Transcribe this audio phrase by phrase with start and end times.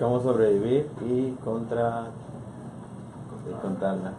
[0.00, 2.08] Cómo sobrevivir y contra
[3.48, 4.12] y contarla.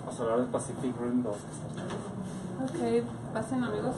[0.00, 1.34] Vamos a hablar del Pacific Rim 2.
[1.34, 3.04] Ok,
[3.34, 3.96] pasen amigos.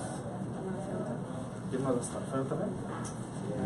[1.69, 2.23] ¿Quién más va a estar?
[2.23, 2.71] ¿Feo también?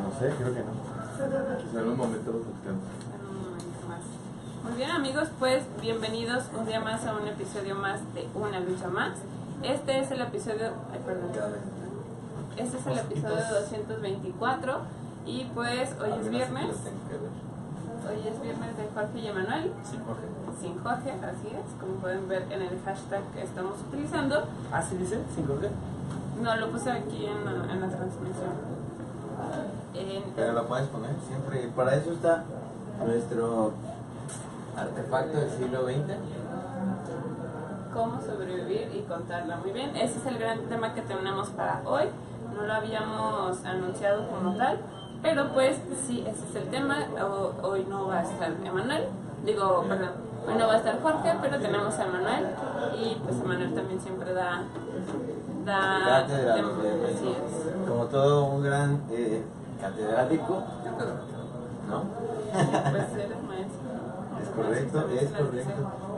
[0.03, 1.59] No sé, creo que no.
[1.59, 2.83] Quizá en un momento lo platicamos.
[3.15, 4.65] En un momento más.
[4.65, 8.89] Muy bien amigos, pues bienvenidos un día más a un episodio más de Una Lucha
[8.89, 9.13] Más.
[9.63, 10.69] Este es el episodio...
[10.93, 11.31] Ay, perdón.
[12.57, 14.79] Este es el episodio 224
[15.27, 16.67] y pues hoy es viernes.
[18.09, 19.73] Hoy es viernes de Jorge y Emanuel.
[19.89, 20.23] Sí, Jorge.
[20.61, 24.45] Sin Jorge, así es, como pueden ver en el hashtag que estamos utilizando.
[24.73, 25.19] ¿Ah, sí dice?
[25.35, 25.69] ¿Sin Jorge?
[26.43, 28.81] No, lo puse aquí en la, en la transmisión.
[29.95, 31.65] En- Pero lo puedes poner siempre.
[31.65, 32.45] Y para eso está
[33.05, 33.73] nuestro
[34.77, 36.17] artefacto del siglo XX.
[37.93, 39.95] Cómo sobrevivir y contarla muy bien.
[39.97, 42.05] Ese es el gran tema que tenemos para hoy.
[42.55, 44.79] No lo habíamos anunciado como tal,
[45.23, 46.97] pero pues sí, ese es el tema.
[47.23, 49.05] O- hoy no va a estar Emanuel,
[49.45, 50.11] digo, perdón,
[50.47, 52.47] hoy no va a estar Jorge, pero tenemos a Emanuel
[52.99, 54.63] y pues Emanuel también siempre da...
[55.65, 57.89] da Cátedra, así es.
[57.89, 59.43] Como todo un gran eh,
[59.81, 60.63] catedrático,
[61.89, 62.03] ¿no?
[62.53, 63.91] Pues eres maestro.
[64.43, 66.10] Es correcto, es correcto.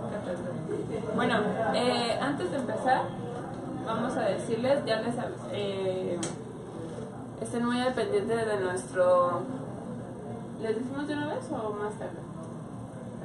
[1.15, 1.37] Bueno,
[1.75, 3.03] eh, antes de empezar,
[3.87, 5.15] vamos a decirles, ya les
[5.53, 6.19] eh,
[7.41, 9.43] estén muy al pendiente de nuestro...
[10.61, 12.19] ¿Les decimos de una vez o más tarde?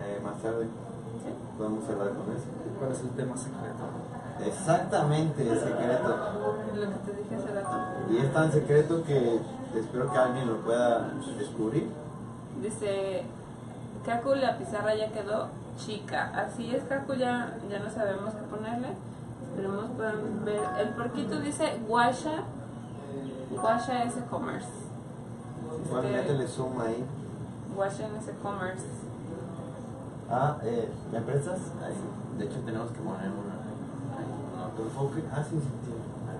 [0.04, 1.30] Eh, más tarde ¿Sí?
[1.58, 2.45] podemos hablar con eso.
[2.80, 3.84] ¿Cuál es el tema secreto?
[4.45, 6.18] Exactamente, es secreto.
[6.76, 7.78] Lo que te dije hace rato.
[8.12, 9.40] Y es tan secreto que
[9.76, 11.90] espero que alguien lo pueda descubrir.
[12.62, 13.23] Dice,
[14.06, 16.31] Kaku, la pizarra ya quedó chica.
[16.36, 18.89] Así es, Kaku, ya, ya no sabemos qué ponerle.
[19.44, 20.61] Esperemos puedan ver.
[20.80, 22.43] El porquito dice Guasha.
[23.52, 24.67] Guasha es e-commerce.
[25.89, 27.04] Bueno, Este, métele zoom ahí.
[27.76, 28.86] Guasha es e-commerce.
[30.30, 31.60] Ah, eh, ¿me prestas?
[31.83, 31.95] Ahí.
[32.38, 33.58] De hecho, tenemos que poner una.
[35.32, 35.92] Ah, sí, sí, sí.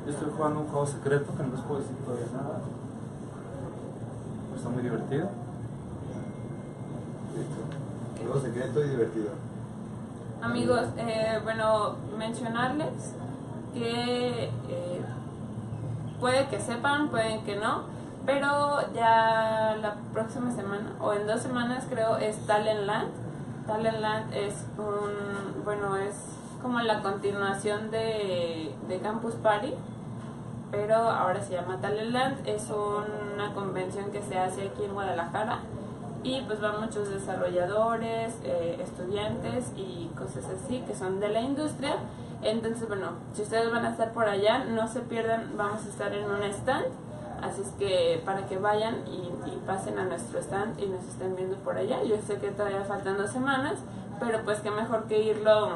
[0.06, 2.60] Yo estoy jugando un juego secreto que no les puedo decir todavía nada.
[4.46, 5.30] Pero está muy divertido.
[8.36, 9.30] Secreto y divertido.
[10.42, 13.16] Amigos, eh, bueno, mencionarles
[13.74, 15.02] que eh,
[16.20, 17.84] puede que sepan, pueden que no,
[18.26, 23.10] pero ya la próxima semana, o en dos semanas creo, es Talentland.
[23.66, 26.16] Talentland es un, bueno, es
[26.62, 29.74] como la continuación de, de Campus Party,
[30.70, 32.48] pero ahora se llama Talentland.
[32.48, 35.60] Es una convención que se hace aquí en Guadalajara
[36.24, 41.98] y pues van muchos desarrolladores, eh, estudiantes y cosas así que son de la industria.
[42.42, 46.14] Entonces, bueno, si ustedes van a estar por allá, no se pierdan, vamos a estar
[46.14, 46.86] en un stand.
[47.42, 49.28] Así es que para que vayan y,
[49.66, 52.02] pasen a nuestro stand y nos estén viendo por allá.
[52.04, 53.74] Yo sé que todavía faltan dos semanas,
[54.18, 55.72] pero pues qué mejor que irlo,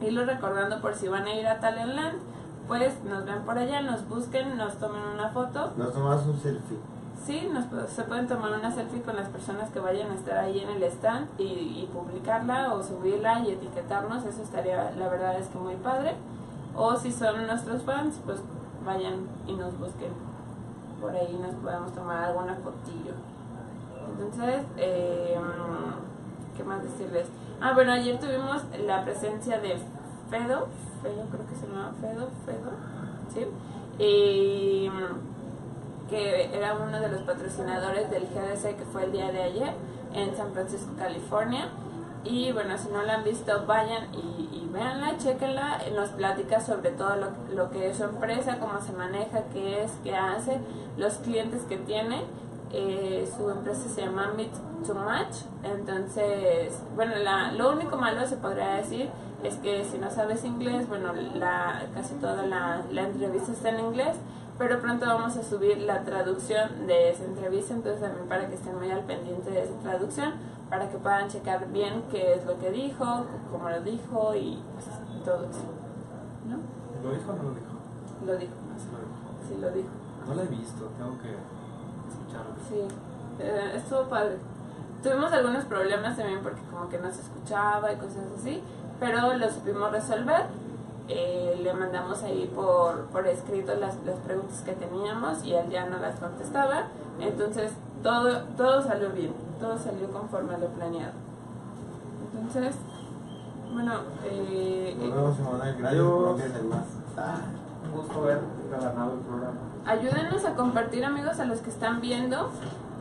[0.00, 2.18] irlo recordando por si van a ir a Talentland.
[2.66, 6.78] Pues nos ven por allá, nos busquen, nos tomen una foto Nos tomamos un selfie.
[7.26, 10.60] Sí, nos, se pueden tomar una selfie con las personas que vayan a estar ahí
[10.60, 15.58] en el stand y, publicarla o subirla y etiquetarnos, eso estaría, la verdad es que
[15.58, 16.14] muy padre.
[16.74, 18.40] O si son nuestros fans, pues
[18.84, 20.12] vayan y nos busquen.
[21.00, 23.14] Por ahí nos podemos tomar alguna fotillo.
[24.08, 25.38] Entonces, eh,
[26.56, 27.26] ¿qué más decirles?
[27.60, 29.78] Ah, bueno, ayer tuvimos la presencia de
[30.30, 30.68] Fedo,
[31.02, 32.70] Fedo creo que se llama Fedo, Fedo,
[33.34, 33.46] ¿sí?
[34.02, 34.88] Y
[36.10, 39.72] que era uno de los patrocinadores del GDC que fue el día de ayer
[40.12, 41.68] en San Francisco, California.
[42.24, 45.80] Y bueno, si no la han visto, vayan y, y véanla, chequenla.
[45.94, 49.92] Nos platica sobre todo lo, lo que es su empresa, cómo se maneja, qué es,
[50.02, 50.60] qué hace,
[50.98, 52.24] los clientes que tiene.
[52.72, 54.52] Eh, su empresa se llama Meet
[54.94, 55.36] Match.
[55.62, 59.08] Entonces, bueno, la, lo único malo se podría decir
[59.42, 63.80] es que si no sabes inglés, bueno, la, casi toda la, la entrevista está en
[63.80, 64.16] inglés
[64.60, 68.76] pero pronto vamos a subir la traducción de esa entrevista, entonces también para que estén
[68.76, 70.34] muy al pendiente de esa traducción,
[70.68, 74.84] para que puedan checar bien qué es lo que dijo, cómo lo dijo y pues,
[75.24, 75.64] todo eso.
[76.46, 76.58] ¿No?
[77.02, 77.72] ¿Lo dijo o no lo dijo?
[78.26, 79.48] Lo dijo, Sí, lo dijo.
[79.48, 79.88] sí lo dijo.
[80.28, 81.34] No lo he visto, tengo que
[82.10, 82.54] escucharlo.
[82.68, 82.82] Sí,
[83.38, 84.36] eh, estuvo padre.
[85.02, 88.62] Tuvimos algunos problemas también porque como que no se escuchaba y cosas así,
[89.00, 90.44] pero lo supimos resolver.
[91.12, 95.86] Eh, le mandamos ahí por, por escrito las, las preguntas que teníamos y él ya
[95.86, 96.84] no las contestaba.
[97.18, 97.72] Entonces
[98.02, 101.12] todo, todo salió bien, todo salió conforme a lo planeado.
[102.32, 102.76] Entonces,
[103.72, 103.92] bueno,
[104.24, 105.76] eh, Nos vemos.
[105.78, 106.38] Gracias por.
[107.16, 107.40] Ah.
[107.84, 108.40] un gusto ver
[108.70, 109.58] ganado el programa.
[109.86, 112.50] Ayúdenos a compartir amigos a los que están viendo.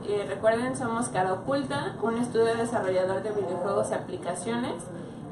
[0.08, 4.74] Eh, recuerden, somos Cara Oculta, un estudio desarrollador de videojuegos y aplicaciones.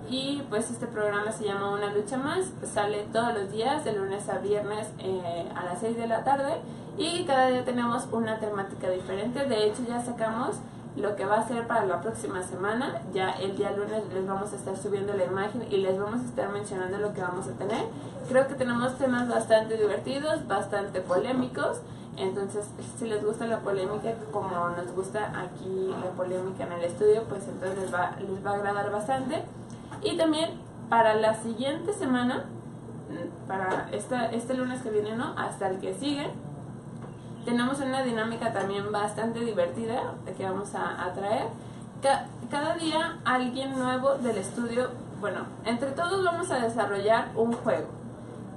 [0.10, 2.46] Y pues este programa se llama Una Lucha Más.
[2.74, 6.54] Sale todos los días, de lunes a viernes eh, a las 6 de la tarde.
[6.98, 9.46] Y cada día tenemos una temática diferente.
[9.46, 10.58] De hecho, ya sacamos
[10.96, 13.02] lo que va a ser para la próxima semana.
[13.14, 16.26] Ya el día lunes les vamos a estar subiendo la imagen y les vamos a
[16.26, 17.86] estar mencionando lo que vamos a tener.
[18.30, 21.82] Creo que tenemos temas bastante divertidos, bastante polémicos.
[22.16, 22.66] Entonces,
[22.98, 27.48] si les gusta la polémica, como nos gusta aquí la polémica en el estudio, pues
[27.48, 29.44] entonces les va, les va a agradar bastante.
[30.04, 30.52] Y también
[30.90, 32.46] para la siguiente semana,
[33.48, 35.34] para esta, este lunes que viene, ¿no?
[35.38, 36.28] Hasta el que sigue,
[37.46, 41.48] tenemos una dinámica también bastante divertida que vamos a, a traer.
[42.02, 44.90] Ca- cada día alguien nuevo del estudio,
[45.20, 47.88] bueno, entre todos vamos a desarrollar un juego.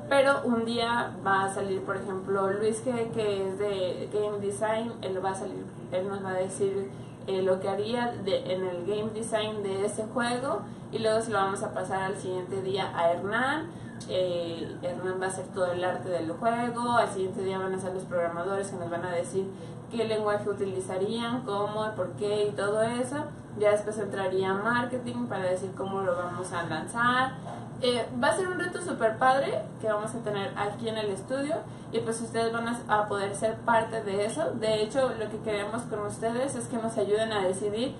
[0.08, 4.92] Pero un día va a salir, por ejemplo, Luis que, que es de Game Design,
[5.02, 6.90] él va a salir, él nos va a decir
[7.26, 10.62] eh, lo que haría de- en el Game Design de ese juego
[10.92, 13.68] y luego se lo vamos a pasar al siguiente día a Hernán.
[14.08, 17.78] Eh, Hernán va a hacer todo el arte del juego, al siguiente día van a
[17.78, 19.46] ser los programadores que nos van a decir
[19.90, 23.16] qué lenguaje utilizarían, cómo, por qué y todo eso.
[23.58, 27.32] Ya después entraría marketing para decir cómo lo vamos a lanzar.
[27.82, 31.08] Eh, va a ser un reto super padre que vamos a tener aquí en el
[31.08, 31.56] estudio
[31.92, 34.50] y pues ustedes van a, a poder ser parte de eso.
[34.52, 37.94] De hecho, lo que queremos con ustedes es que nos ayuden a decidir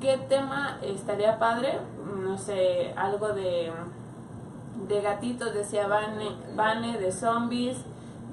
[0.00, 1.80] qué tema estaría padre.
[2.22, 3.72] No sé, algo de,
[4.86, 7.78] de gatitos, decía Vane, Vane, de zombies,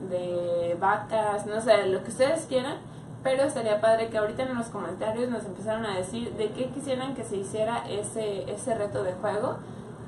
[0.10, 2.78] de vacas, no sé, lo que ustedes quieran.
[3.24, 7.16] Pero estaría padre que ahorita en los comentarios nos empezaran a decir de qué quisieran
[7.16, 9.58] que se hiciera ese, ese reto de juego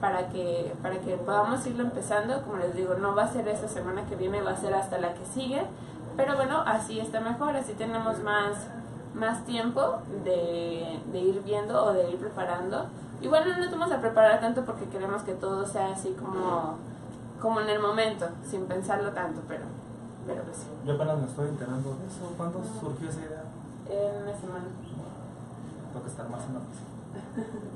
[0.01, 2.41] para que, para que podamos irlo empezando.
[2.43, 4.97] Como les digo, no va a ser esta semana que viene, va a ser hasta
[4.97, 5.63] la que sigue.
[6.17, 8.67] Pero bueno, así está mejor, así tenemos más,
[9.13, 12.85] más tiempo de, de ir viendo o de ir preparando.
[13.21, 16.77] Igual no nos vamos a preparar tanto porque queremos que todo sea así como,
[17.41, 19.63] como en el momento, sin pensarlo tanto, pero,
[20.27, 22.33] pero pues sí, Yo apenas me estoy enterando de eso.
[22.37, 23.43] ¿Cuándo surgió esa idea?
[23.89, 24.65] en una semana.
[25.91, 26.59] Tengo que estar más en la.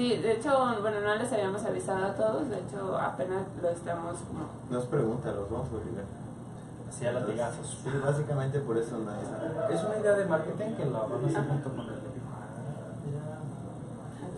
[0.00, 0.48] Sí, de hecho,
[0.80, 4.46] bueno, no les habíamos avisado a todos, de hecho apenas lo estamos como...
[4.70, 6.04] Nos pregunta, los vamos a verificar.
[6.88, 7.66] Así a latigazos.
[7.84, 8.96] Sí, básicamente por eso.
[9.70, 11.90] Es una idea de marketing que la van a hacer junto con el.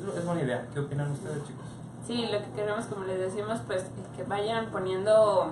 [0.09, 0.67] Es- Es buena idea.
[0.75, 1.65] ¿Qué opinan ustedes, chicos?
[2.09, 3.85] Sí, lo que queremos, como les decimos, pues
[4.17, 5.47] que vayan poniendo,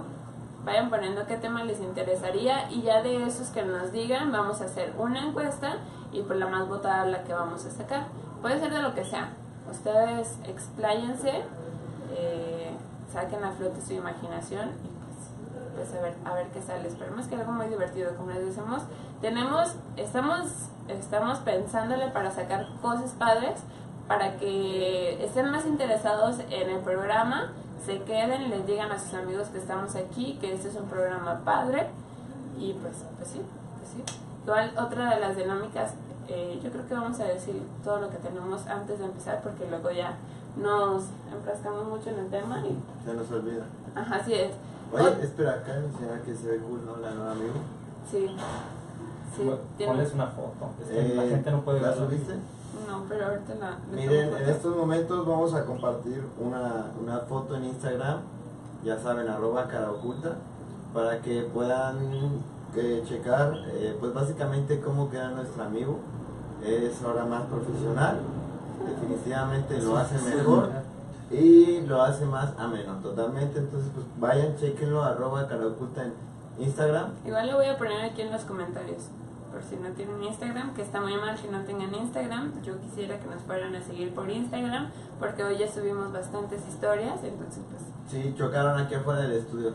[0.64, 4.64] vayan poniendo qué tema les interesaría y ya de esos que nos digan vamos a
[4.64, 5.76] hacer una encuesta
[6.12, 8.08] y por la más votada la que vamos a sacar.
[8.42, 9.34] Puede ser de lo que sea.
[9.70, 11.42] Ustedes expláyense,
[12.16, 12.70] eh,
[13.12, 16.88] saquen a flote su imaginación y pues, pues a ver, a ver qué sale.
[16.88, 18.82] Esperemos que algo muy divertido, como les decimos.
[19.20, 20.46] Tenemos, estamos,
[20.88, 23.60] estamos pensándole para sacar cosas padres
[24.10, 27.52] para que estén más interesados en el programa,
[27.86, 30.88] se queden y les digan a sus amigos que estamos aquí, que este es un
[30.88, 31.86] programa padre.
[32.58, 33.40] Y pues, pues sí,
[33.78, 34.18] pues sí.
[34.42, 35.92] Igual otra de las dinámicas,
[36.28, 39.66] eh, yo creo que vamos a decir todo lo que tenemos antes de empezar, porque
[39.68, 40.16] luego ya
[40.56, 43.64] nos enfrascamos mucho en el tema y Se nos olvida.
[43.94, 44.52] ajá, así es.
[44.92, 46.96] Oye, espera, acá mencionar que se ve cool, ¿no?
[46.96, 47.54] La nueva amigo.
[48.10, 48.36] sí.
[49.36, 49.48] Sí,
[49.86, 50.70] Ponles una foto.
[50.82, 52.34] Es que la Eh, gente no puede ¿La subiste?
[52.88, 53.78] No, pero ahorita la.
[53.94, 58.18] Miren, en estos momentos vamos a compartir una, una foto en Instagram,
[58.84, 60.34] ya saben, arroba cara oculta,
[60.92, 62.40] para que puedan
[62.76, 65.98] eh, checar, eh, pues básicamente cómo queda nuestro amigo.
[66.64, 68.18] Es ahora más profesional,
[68.86, 70.68] definitivamente lo hace mejor
[71.30, 73.58] y lo hace más ameno, totalmente.
[73.60, 76.12] Entonces, pues vayan, chequenlo, arroba cara oculta en
[76.58, 77.12] Instagram.
[77.24, 79.04] Igual lo voy a poner aquí en los comentarios.
[79.50, 82.62] Por si no tienen Instagram, que está muy mal que no tengan Instagram.
[82.62, 87.18] Yo quisiera que nos fueran a seguir por Instagram, porque hoy ya subimos bastantes historias.
[87.24, 89.72] Entonces, pues, Sí, chocaron aquí afuera del estudio.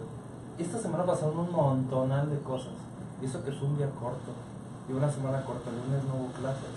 [0.57, 2.74] Esta semana pasaron un montonal de cosas.
[3.21, 4.31] Y eso que fue un día corto.
[4.89, 5.69] Y una semana corta.
[5.69, 6.75] El lunes no hubo clases.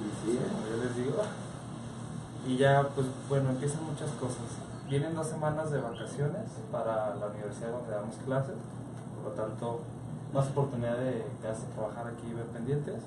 [0.00, 1.22] Y sí, Como yo les digo.
[2.46, 4.44] Y ya, pues bueno, empiezan muchas cosas.
[4.88, 8.56] Vienen dos semanas de vacaciones para la universidad donde damos clases.
[9.16, 9.80] Por lo tanto,
[10.32, 13.02] más oportunidad de quedarse a trabajar aquí y ver pendientes.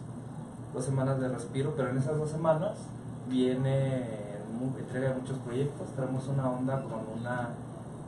[0.73, 2.73] Dos semanas de respiro, pero en esas dos semanas
[3.27, 4.27] viene
[4.87, 5.87] entrega de muchos proyectos.
[5.95, 7.49] Traemos una onda con una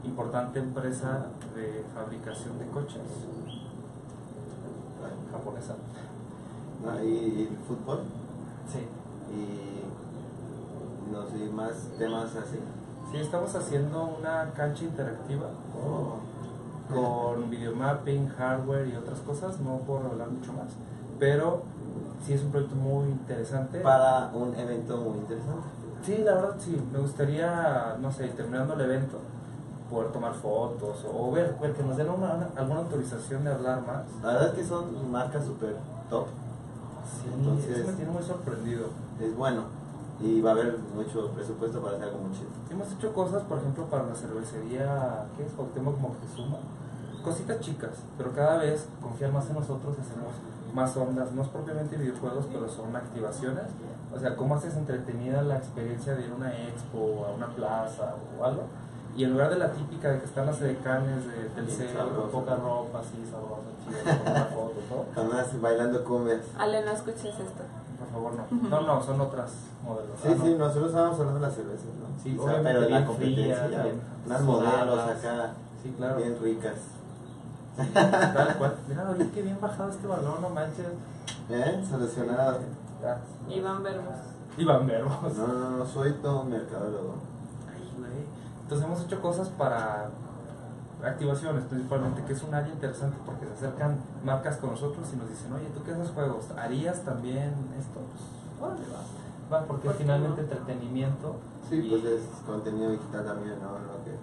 [0.04, 3.02] importante empresa de fabricación de coches
[5.32, 5.76] japonesa.
[6.88, 8.04] Ah, y, fútbol.
[8.68, 8.88] Sí.
[9.34, 9.80] y
[11.12, 12.60] no sé, más temas así.
[13.12, 16.18] Sí, estamos haciendo una cancha interactiva Oh,
[16.94, 20.68] con videomapping, hardware y otras cosas, no puedo hablar mucho más,
[21.20, 21.64] pero
[22.26, 23.80] sí es un proyecto muy interesante.
[23.80, 25.68] Para un evento muy interesante.
[26.04, 29.20] Sí, la verdad sí, me gustaría, no sé, terminando el evento,
[29.90, 33.82] poder tomar fotos o ver, ver que nos den una, una- alguna autorización de hablar
[33.86, 34.04] más.
[34.22, 35.76] La verdad es que son marcas super
[36.10, 36.28] top.
[37.22, 38.88] Sí, Entonces- eso me tiene muy sorprendido.
[39.20, 39.64] Es bueno.
[40.22, 42.50] Y va a haber mucho presupuesto para hacer algo muy chido.
[42.70, 45.52] Hemos hecho cosas, por ejemplo, para la cervecería, ¿qué es?
[45.54, 46.58] Cuauhtémoc Moctezuma.
[47.24, 50.34] Cositas chicas, pero cada vez confían más en nosotros y hacemos
[50.74, 53.64] más ondas, no es propiamente videojuegos, pero son activaciones.
[54.16, 57.48] O sea, cómo haces entretenida la experiencia de ir a una expo o a una
[57.48, 58.64] plaza o algo.
[59.20, 62.22] Y en lugar de la típica de que están las decanes de Telcel, sabroso.
[62.22, 65.06] con poca ropa, así, sabrosa, chida, con una foto, todo.
[65.14, 66.40] Jamás bailando cumbias.
[66.58, 67.64] Ale, no escuches esto.
[68.00, 68.70] Por favor, no.
[68.70, 69.52] No, no, son otras
[69.84, 70.16] modelos.
[70.24, 70.46] Sí, Ah, no.
[70.46, 72.24] sí, nosotros estábamos hablando de las cervezas, ¿no?
[72.24, 75.52] Sí, O sea, pero la competencia, frías, ya, bien unas modelos acá,
[75.84, 76.16] Sí, claro.
[76.16, 76.76] bien ricas.
[77.94, 78.76] Tal cual.
[78.88, 80.86] Mira, ahorita que bien bajado este balón, no manches.
[81.50, 81.84] ¿Eh?
[81.90, 82.60] Solucionado.
[83.06, 83.18] Ah,
[83.50, 84.16] Iván Verbos.
[84.58, 85.34] Iván Verbos.
[85.38, 87.16] No, no, no, soy todo mercadólogo.
[87.70, 88.12] Ay, güey.
[88.70, 90.12] Entonces hemos hecho cosas para
[91.04, 95.28] activaciones principalmente, que es un área interesante porque se acercan marcas con nosotros y nos
[95.28, 96.46] dicen, oye, ¿tú qué haces juegos?
[96.56, 97.50] ¿Harías también
[97.80, 98.00] esto?
[98.60, 99.58] Pues, órale, va.
[99.58, 100.48] Va, porque ¿Por qué finalmente no?
[100.48, 101.36] entretenimiento.
[101.68, 103.72] Sí, y- pues es contenido digital también, ¿no?
[103.72, 104.14] Lo que...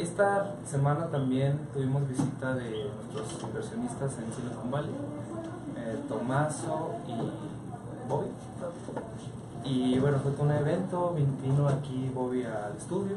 [0.00, 4.94] Esta semana también tuvimos visita de nuestros inversionistas en Silicon Valley,
[5.76, 8.28] eh, Tomaso y Bobby.
[9.64, 13.16] Y bueno, fue todo un evento, vin- vino aquí Bobby al estudio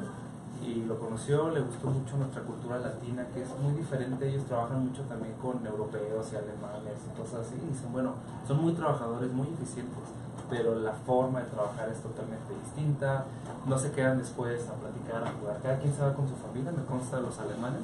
[0.61, 4.85] y lo conoció, le gustó mucho nuestra cultura latina, que es muy diferente, ellos trabajan
[4.87, 8.13] mucho también con europeos y alemanes y cosas así, y dicen, bueno,
[8.47, 9.99] son muy trabajadores, muy eficientes,
[10.49, 13.25] pero la forma de trabajar es totalmente distinta,
[13.67, 16.71] no se quedan después a platicar, a jugar, cada quien se va con su familia,
[16.71, 17.81] me consta los alemanes,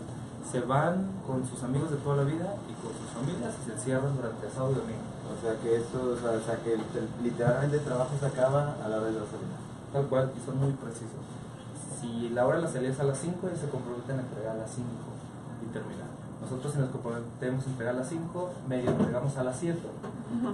[0.50, 3.74] se van con sus amigos de toda la vida y con sus familias y se
[3.75, 5.09] encierran durante sábado y domingo.
[5.30, 8.26] O sea que esto, o sea, o sea, que el- el- literalmente el trabajo se
[8.26, 9.58] acaba a la hora de la salida.
[9.94, 11.22] Tal cual, y son muy precisos.
[12.02, 14.56] Si la hora de la salida es a las 5, ellos se comprometen a entregar
[14.56, 14.88] a las 5
[15.64, 16.08] y terminar.
[16.42, 19.80] Nosotros si nos comprometemos a entregar a las 5, medio entregamos a las 7,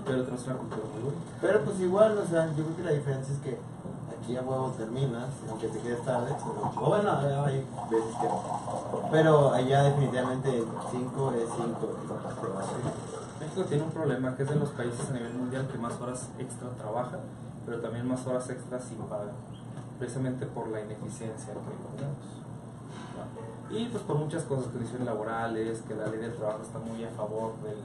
[0.06, 1.20] pero tenemos una cultura muy buena.
[1.42, 3.60] Pero pues igual, o sea, yo creo que la diferencia es que
[4.18, 7.12] aquí a huevo terminas, aunque te quedes tarde, pero, o bueno,
[7.46, 8.42] hay veces que no.
[9.12, 11.88] Pero allá definitivamente 5 es 5.
[13.40, 16.30] México tiene un problema que es de los países a nivel mundial que más horas
[16.40, 17.20] extra trabaja,
[17.66, 19.34] pero también más horas extra sin paga,
[20.00, 22.24] precisamente por la ineficiencia que tenemos.
[23.20, 23.76] ¿no?
[23.76, 27.10] Y pues por muchas cosas, condiciones laborales, que la ley del trabajo está muy a
[27.10, 27.78] favor del,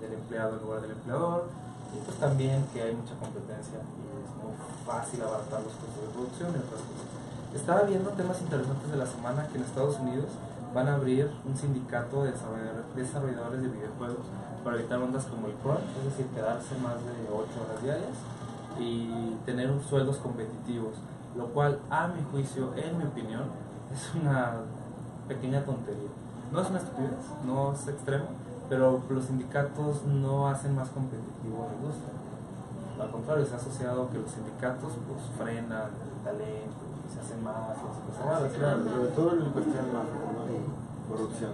[0.00, 1.48] del empleado en lugar del empleador,
[1.94, 4.54] y pues también que hay mucha competencia y es muy
[4.86, 7.08] fácil abaratar los costos de producción y otras cosas.
[7.54, 10.30] Estaba viendo temas interesantes de la semana que en Estados Unidos
[10.74, 14.26] van a abrir un sindicato de desarrollador- desarrolladores de videojuegos
[14.64, 18.16] para evitar ondas como el crunch, es decir, quedarse más de 8 horas diarias
[18.78, 20.94] y tener sueldos competitivos,
[21.36, 23.42] lo cual a mi juicio, en mi opinión,
[23.92, 24.52] es una
[25.28, 26.08] pequeña tontería.
[26.50, 28.26] No es una estupidez, no es extremo,
[28.68, 32.12] pero los sindicatos no hacen más competitivo la industria.
[33.00, 37.76] Al contrario, se ha asociado que los sindicatos pues, frenan el talento se hacen más
[37.76, 38.58] y.
[38.58, 40.48] Claro, sobre todo en cuestión de mafia, ¿no?
[40.48, 41.52] y corrupción.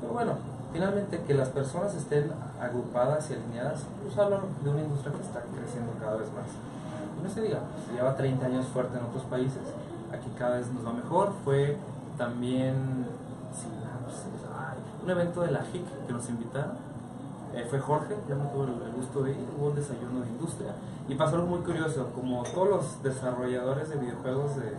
[0.00, 0.32] Pero bueno,
[0.72, 5.40] finalmente que las personas estén agrupadas y alineadas, pues hablan de una industria que está
[5.42, 6.50] creciendo cada vez más.
[7.18, 9.62] Y no se diga, pues, lleva 30 años fuerte en otros países,
[10.10, 11.32] aquí cada vez nos va mejor.
[11.44, 11.76] Fue
[12.18, 13.06] también
[13.54, 13.68] sí,
[14.04, 16.91] pues, ay, un evento de la HIC que nos invitaron.
[17.54, 20.74] Eh, fue Jorge, no tuve el el gusto de ir, hubo un desayuno de industria
[21.06, 24.72] y pasó algo muy curioso, como todos los desarrolladores de videojuegos de,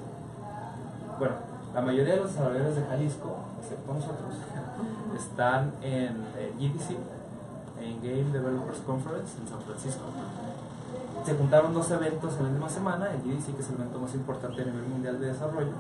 [1.20, 1.36] bueno,
[1.74, 4.34] la mayoría de los desarrolladores de Jalisco, excepto nosotros,
[5.18, 6.98] están en eh, GDC,
[7.82, 10.02] en Game Developers Conference en San Francisco.
[11.26, 14.14] Se juntaron dos eventos en la misma semana, el GDC, que es el evento más
[14.16, 15.74] importante a nivel mundial de desarrollo,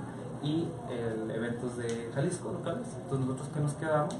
[0.43, 2.87] y el eventos de Jalisco locales.
[3.01, 4.15] Entonces nosotros que nos quedamos,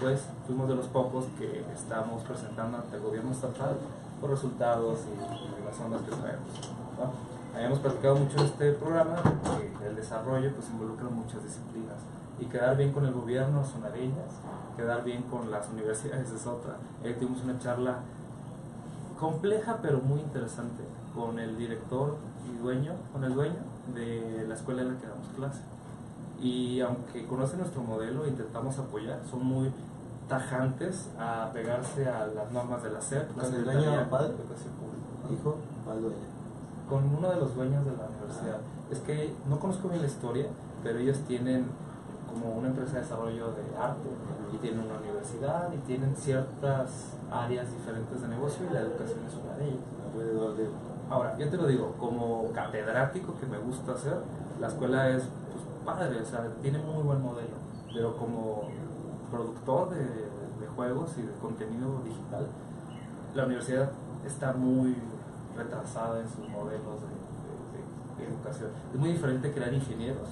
[0.00, 3.76] pues fuimos de los pocos que estamos presentando ante el gobierno estatal
[4.20, 6.10] los resultados y, las ondas que.
[6.10, 7.34] ¿no?
[7.54, 9.22] Habíamos platicado mucho en este programa
[9.78, 11.98] que el desarrollo pues involucra muchas disciplinas
[12.40, 14.32] y quedar bien con el gobierno son una de ellas,
[14.76, 16.76] quedar bien con las universidades es otra.
[17.04, 17.98] Ahí tuvimos una charla
[19.18, 20.82] compleja pero muy interesante
[21.14, 22.16] con el director
[22.48, 23.60] y dueño, con el dueño
[23.94, 25.60] de la escuela en la que damos clase.
[26.44, 29.72] Y aunque conocen nuestro modelo e intentamos apoyar, son muy
[30.28, 34.28] tajantes a pegarse a las normas de la SEP, la ¿Con el dueño padre?
[34.28, 35.32] de Pública.
[35.32, 35.56] Hijo,
[35.90, 36.16] al dueño.
[36.86, 38.58] Con uno de los dueños de la universidad.
[38.90, 40.48] Es que no conozco bien la historia,
[40.82, 41.64] pero ellos tienen
[42.28, 44.10] como una empresa de desarrollo de arte
[44.52, 49.34] y tienen una universidad y tienen ciertas áreas diferentes de negocio y la educación es
[49.42, 50.70] una de ellas.
[51.08, 54.18] Ahora, yo te lo digo, como catedrático que me gusta hacer,
[54.60, 55.22] la escuela es
[55.84, 57.56] padre, o sea, tiene muy buen modelo,
[57.92, 58.62] pero como
[59.30, 60.24] productor de,
[60.74, 62.46] juegos y de contenido digital,
[63.34, 63.90] la universidad
[64.26, 64.96] está muy
[65.56, 68.70] retrasada en sus modelos de, de- de educación.
[68.92, 70.28] Es muy diferente crear ingenieros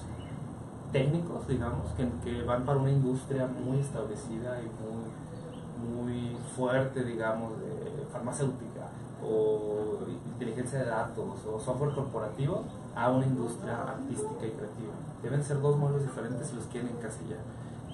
[0.91, 7.51] técnicos, digamos, que, que van para una industria muy establecida y muy, muy fuerte, digamos,
[7.59, 8.87] de farmacéutica
[9.25, 9.99] o
[10.33, 12.63] inteligencia de datos o software corporativo
[12.95, 14.93] a una industria artística y creativa.
[15.21, 17.39] Deben ser dos modelos diferentes si los quieren encasillar.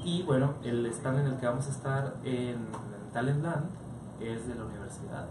[0.03, 2.67] Y bueno, el stand en el que vamos a estar en
[3.13, 3.65] Talentland
[4.19, 5.25] es de la Universidad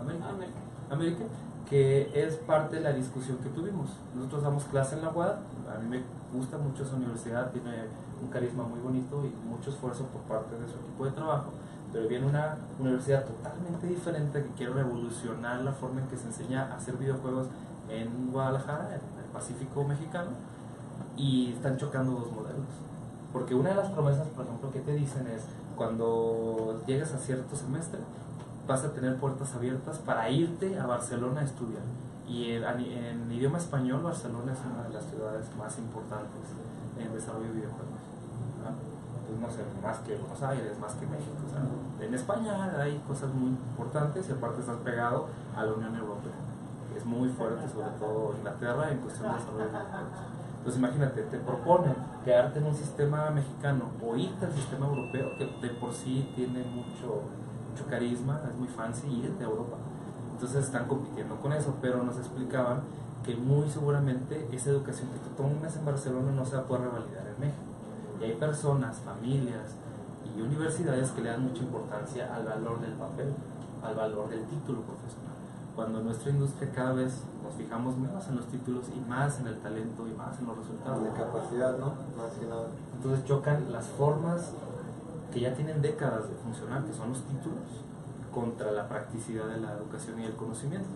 [0.00, 0.28] América.
[0.28, 0.58] América.
[0.90, 1.24] América,
[1.68, 3.88] que es parte de la discusión que tuvimos.
[4.14, 7.86] Nosotros damos clase en la UAD, a mí me gusta mucho esa universidad, tiene
[8.22, 11.50] un carisma muy bonito y mucho esfuerzo por parte de su equipo de trabajo,
[11.92, 16.72] pero viene una universidad totalmente diferente que quiere revolucionar la forma en que se enseña
[16.72, 17.48] a hacer videojuegos
[17.88, 20.30] en Guadalajara, en el Pacífico mexicano,
[21.16, 22.66] y están chocando dos modelos.
[23.32, 25.42] Porque una de las promesas, por ejemplo, que te dicen es,
[25.76, 28.00] cuando llegues a cierto semestre,
[28.66, 31.82] vas a tener puertas abiertas para irte a Barcelona a estudiar.
[32.28, 36.42] Y en, en idioma español, Barcelona es una de las ciudades más importantes
[36.98, 38.06] en desarrollo de videojuegos.
[39.26, 41.34] Pues no sé, más que Buenos Aires, más que México.
[42.00, 45.26] en España hay cosas muy importantes y aparte estás pegado
[45.56, 46.32] a la Unión Europea,
[46.96, 49.78] es muy fuerte, sobre todo Inglaterra, en cuestión de desarrollo de.
[50.58, 55.46] Entonces imagínate, te proponen quedarte en un sistema mexicano o irte al sistema europeo, que
[55.66, 57.22] de por sí tiene mucho,
[57.70, 59.76] mucho carisma, es muy fancy irte a Europa.
[60.32, 62.80] Entonces están compitiendo con eso, pero nos explicaban
[63.24, 66.82] que muy seguramente esa educación que tú tomes en Barcelona no se va a poder
[66.82, 67.62] revalidar en México.
[68.20, 69.74] Y hay personas, familias
[70.36, 73.32] y universidades que le dan mucha importancia al valor del papel,
[73.82, 75.35] al valor del título profesional.
[75.76, 79.58] Cuando nuestra industria cada vez nos fijamos menos en los títulos y más en el
[79.58, 81.04] talento y más en los resultados.
[81.04, 81.92] de capacidad, ¿no?
[82.16, 82.68] Más que nada.
[82.94, 84.52] Entonces chocan las formas
[85.30, 87.84] que ya tienen décadas de funcionar, que son los títulos,
[88.32, 90.88] contra la practicidad de la educación y el conocimiento.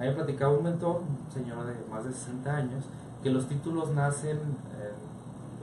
[0.00, 2.84] Ahí platicaba un mentor, un señor de más de 60 años,
[3.22, 4.40] que los títulos nacen,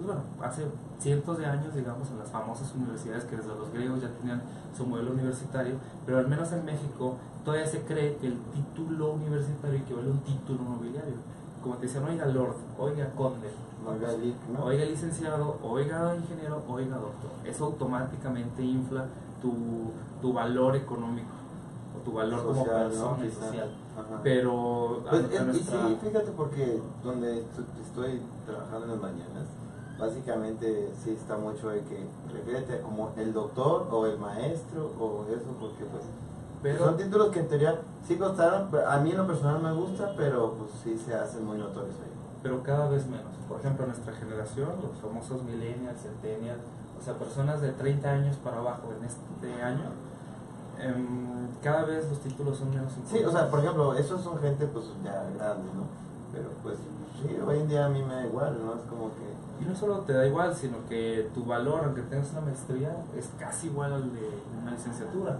[0.03, 0.65] pues bueno, hace
[0.99, 4.41] cientos de años, digamos, en las famosas universidades que desde los griegos ya tenían
[4.75, 9.77] su modelo universitario, pero al menos en México todavía se cree que el título universitario
[9.79, 11.13] equivale a un título nobiliario.
[11.61, 13.49] Como te decían, oiga Lord, oiga Conde,
[13.87, 14.65] Oiga, Lick, ¿no?
[14.65, 17.31] Oiga licenciado, oiga ingeniero, oiga doctor.
[17.45, 19.05] Eso automáticamente infla
[19.41, 19.53] tu,
[20.21, 21.29] tu valor económico
[21.97, 23.71] o tu valor como persona y social.
[23.97, 24.19] Ajá.
[24.23, 27.43] Pero a- Pues, a eh, y sí, fíjate porque donde
[27.83, 29.47] estoy trabajando en las mañanas,
[30.01, 35.25] básicamente sí está mucho de que refiérete a como el doctor o el maestro o
[35.29, 36.03] eso, porque pues
[36.63, 40.13] pero, son títulos que en teoría sí costaron, a mí en lo personal me gusta,
[40.15, 42.11] pero pues sí se hacen muy notorios ahí.
[42.43, 43.33] pero cada vez menos.
[43.47, 46.61] Por ejemplo, nuestra generación, los famosos millennials, centennials,
[46.99, 49.89] o sea, personas de 30 años para abajo en este año,
[50.79, 53.21] em, cada vez los títulos son menos importantes.
[53.21, 55.85] Sí, o sea, por ejemplo, esos son gente pues ya grande, ¿no?
[56.31, 56.77] Pero pues
[57.21, 58.73] sí, hoy en día a mí me da igual, ¿no?
[58.73, 59.50] Es como que...
[59.61, 63.29] Y no solo te da igual, sino que tu valor, aunque tengas una maestría, es
[63.37, 64.27] casi igual al de
[64.59, 65.37] una licenciatura.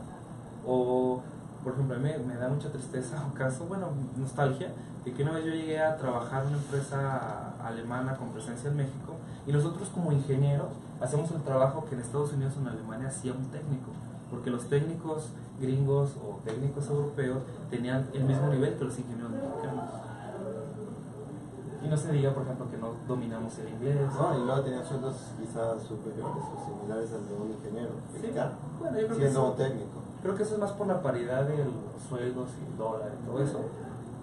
[0.66, 1.22] O,
[1.64, 4.70] por ejemplo, a mí me, da mucha tristeza un caso, bueno, nostalgia,
[5.04, 8.78] de que una vez yo llegué a trabajar en una empresa alemana con presencia en
[8.78, 9.16] México
[9.48, 10.68] y nosotros como ingenieros
[11.02, 13.90] hacemos el trabajo que en Estados Unidos o en Alemania hacía un técnico.
[14.30, 15.30] Porque los técnicos
[15.60, 17.40] gringos o técnicos europeos
[17.72, 19.32] tenían el mismo nivel que los ingenieros
[21.92, 23.98] no se diga, por ejemplo, que no dominamos el inglés.
[24.18, 28.32] No, y luego tenían sueldos quizás superiores o similares al de un ingeniero Sí,
[28.80, 29.98] bueno, yo creo que, siendo eso, técnico.
[30.22, 31.76] creo que eso es más por la paridad de los
[32.08, 33.60] sueldos y el dólar y todo eso.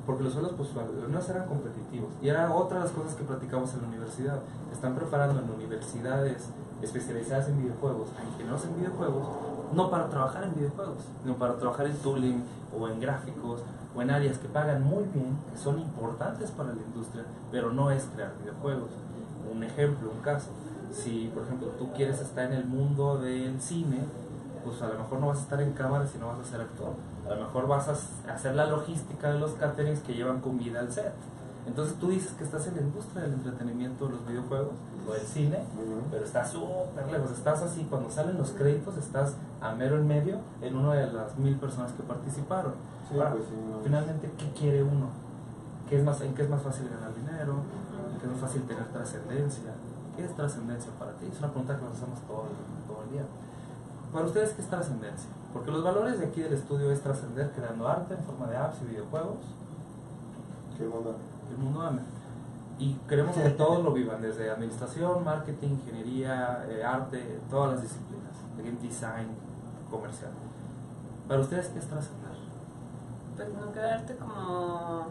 [0.07, 2.09] Porque los sueldos, pues, menos eran competitivos.
[2.23, 4.41] Y era otra de las cosas que platicamos en la universidad.
[4.73, 6.49] Están preparando en universidades
[6.81, 9.29] especializadas en videojuegos a ingenieros en videojuegos,
[9.73, 12.45] no para trabajar en videojuegos, sino para trabajar en tooling
[12.79, 13.61] o en gráficos
[13.95, 17.91] o en áreas que pagan muy bien, que son importantes para la industria, pero no
[17.91, 18.91] es crear videojuegos.
[19.53, 20.51] Un ejemplo, un caso.
[20.93, 24.01] Si, por ejemplo, tú quieres estar en el mundo del cine,
[24.65, 26.61] pues a lo mejor no vas a estar en cámara si no vas a ser
[26.61, 26.93] actor.
[27.27, 30.93] A lo mejor vas a hacer la logística de los caterings que llevan comida al
[30.93, 31.13] set.
[31.69, 34.73] Entonces tú dices que estás en la industria del entretenimiento de los videojuegos
[35.07, 35.59] o del cine,
[36.11, 37.31] pero estás súper lejos.
[37.31, 41.37] Estás así, cuando salen los créditos, estás a mero en medio en una de las
[41.37, 42.73] mil personas que participaron.
[43.09, 43.81] Sí, Ahora, pues sí, no.
[43.85, 45.09] Finalmente, ¿qué quiere uno?
[45.91, 47.61] ¿Qué es más, ¿En qué es más fácil ganar dinero?
[48.15, 49.73] ¿En qué es más fácil tener trascendencia?
[50.17, 51.27] ¿Qué es trascendencia para ti?
[51.31, 52.45] Es una pregunta que nos hacemos todo,
[52.89, 53.25] todo el día.
[54.11, 55.29] Para ustedes, ¿qué es trascendencia?
[55.53, 58.79] Porque los valores de aquí del estudio es trascender creando arte en forma de apps
[58.83, 59.45] y videojuegos.
[60.81, 61.17] El mundo.
[61.51, 62.03] El mundo ame.
[62.79, 68.33] Y queremos que todos lo vivan, desde administración, marketing, ingeniería, eh, arte, todas las disciplinas,
[68.57, 69.29] game design,
[69.91, 70.31] comercial.
[71.27, 72.31] Para ustedes, ¿qué es trascender?
[73.37, 75.07] Pues no quedarte como.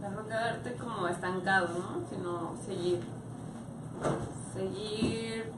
[0.00, 2.08] no quedarte como estancado, ¿no?
[2.08, 3.00] Sino seguir.
[4.54, 5.52] Seguir.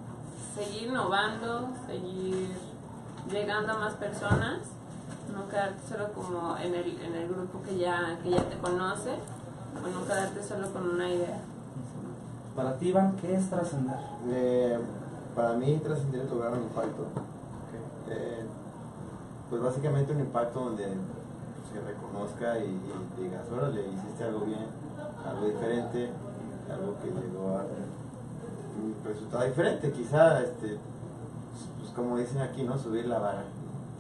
[0.55, 2.57] Seguir innovando, seguir
[3.31, 4.76] llegando a más personas.
[5.37, 9.11] No quedarte solo como en el, en el grupo que ya, que ya te conoce.
[9.77, 11.41] O no quedarte solo con una idea.
[12.57, 13.99] Para ti, Iván, ¿qué es trascender?
[14.31, 14.79] Eh,
[15.35, 17.03] para mí, trascender es lograr un impacto.
[17.03, 18.09] Ok.
[18.09, 18.47] Eh,
[19.51, 22.81] pues básicamente un impacto donde se reconozca y,
[23.19, 24.67] y digas, órale, hiciste algo bien,
[25.29, 26.11] algo diferente,
[26.73, 27.65] algo que llegó a
[28.81, 30.79] un resultado diferente, quizá, este,
[31.79, 32.79] pues como dicen aquí, ¿no?
[32.79, 33.45] Subir la vara,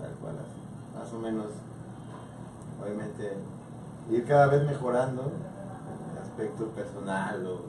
[0.01, 0.61] tal cual, así,
[0.97, 1.47] más o menos,
[2.83, 3.37] obviamente,
[4.11, 7.61] ir cada vez mejorando en el aspecto personal o,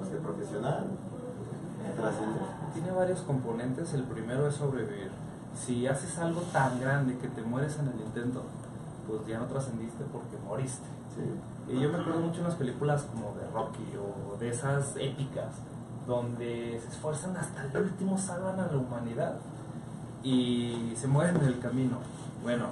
[0.00, 0.86] no sé, profesional.
[2.72, 3.94] Tiene varios componentes.
[3.94, 5.10] El primero es sobrevivir.
[5.54, 8.42] Si haces algo tan grande que te mueres en el intento,
[9.06, 10.88] pues ya no trascendiste porque moriste.
[11.14, 11.72] Sí.
[11.72, 15.54] Y yo me acuerdo mucho en las películas como de Rocky o de esas épicas,
[16.06, 19.36] donde se esfuerzan hasta el último, salvan a la humanidad
[20.22, 21.98] y se mueren en el camino.
[22.44, 22.66] Bueno,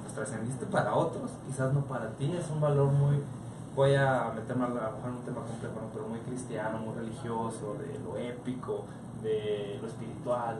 [0.00, 3.22] pues trascendiste para otros, quizás no para ti, es un valor muy,
[3.76, 7.98] voy a meterme a mejor en un tema complejo, pero muy cristiano, muy religioso, de
[7.98, 8.86] lo épico,
[9.22, 10.56] de lo espiritual.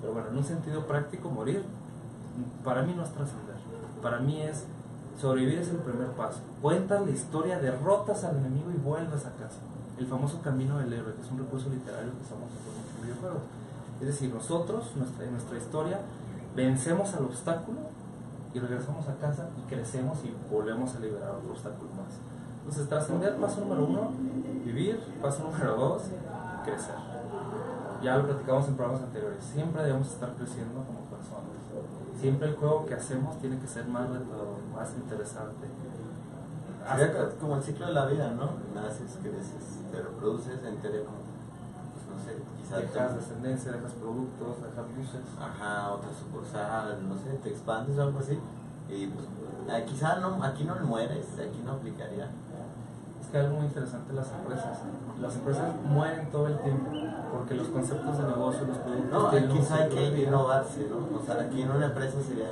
[0.00, 1.62] Pero bueno, en un sentido práctico, morir,
[2.64, 3.56] para mí no es trascender,
[4.00, 4.64] para mí es
[5.20, 6.38] sobrevivir es el primer paso.
[6.62, 9.60] Cuentas la historia, derrotas al enemigo y vuelves a casa.
[9.98, 13.42] El famoso camino del héroe, que es un recurso literario que usamos en los videojuegos.
[14.00, 16.00] Es decir, nosotros, nuestra, en nuestra historia,
[16.54, 17.78] vencemos al obstáculo
[18.52, 22.18] y regresamos a casa y crecemos y volvemos a liberar otro obstáculo más.
[22.60, 24.10] Entonces, trascender, paso número uno,
[24.64, 26.02] vivir, paso número dos,
[26.64, 26.94] crecer.
[28.02, 31.50] Ya lo platicamos en programas anteriores, siempre debemos estar creciendo como personas.
[32.18, 35.66] Siempre el juego que hacemos tiene que ser más retador, más interesante.
[37.40, 38.50] Como el ciclo de la vida, ¿no?
[38.74, 41.18] Naces, creces, te reproduces, entere como,
[42.20, 45.24] sé, quizás Dejas descendencia, dejas productos, dejas luces.
[45.40, 48.38] ajá, otra sucursal, no sé, te expandes o algo así.
[48.88, 49.26] Y pues,
[49.70, 52.28] ah, quizá no, aquí no mueres, aquí no aplicaría.
[53.20, 54.78] Es que algo muy interesante las empresas.
[55.20, 56.90] Las empresas mueren todo el tiempo
[57.32, 59.10] porque los conceptos de negocio, los productos.
[59.10, 61.18] No, un quizá hay que innovarse, ¿no?
[61.18, 62.50] O sea, aquí en una empresa sería,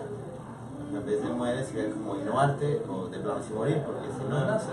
[0.93, 4.45] en vez de mueres, sería como innovarte o de plano sin morir, porque si no,
[4.45, 4.69] naces.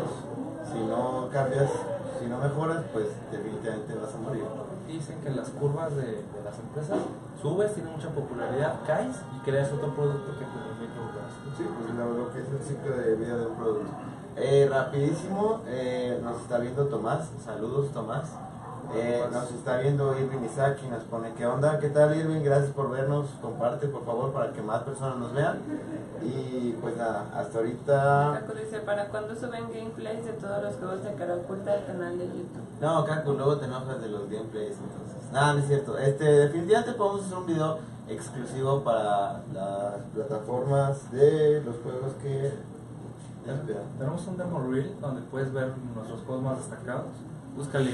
[0.72, 1.72] si no cambias,
[2.20, 4.44] si no mejoras, pues definitivamente vas a morir.
[4.88, 7.00] Dicen que las curvas de, de las empresas
[7.41, 11.26] subes, tienes mucha popularidad, caes y creas otro producto que te permite volver.
[11.58, 13.91] Sí, pues lo, lo que es el ciclo de vida de un producto.
[14.38, 18.30] Eh, rapidísimo, eh, nos está viendo Tomás, saludos Tomás.
[18.93, 21.80] Eh, nos está viendo Irving Isaac y nos pone, ¿qué onda?
[21.80, 22.41] ¿Qué tal Irving?
[22.43, 25.60] Gracias por vernos, comparte por favor para que más personas nos vean.
[26.21, 28.39] Y pues nada, hasta ahorita...
[28.41, 32.17] Caco dice, ¿para cuándo suben gameplays de todos los juegos de cara oculta al canal
[32.17, 32.63] de YouTube?
[32.82, 35.32] No, Caco, luego te enojas de los gameplays, entonces.
[35.32, 35.98] Nada, no es cierto.
[35.98, 42.76] Este, definitivamente podemos hacer un video exclusivo para las plataformas de los juegos que...
[44.00, 47.06] Tenemos un demo reel donde puedes ver nuestros juegos más destacados.
[47.56, 47.91] Búscale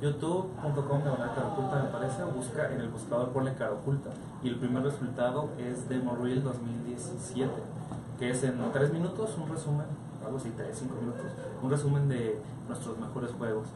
[0.00, 4.10] youtube.com de cara oculta me parece, busca en el buscador ponle cara oculta
[4.42, 7.50] y el primer resultado es demo reel 2017,
[8.18, 9.86] que es en 3 minutos un resumen,
[10.24, 11.26] algo así, 3, 5 minutos,
[11.62, 13.66] un resumen de nuestros mejores juegos.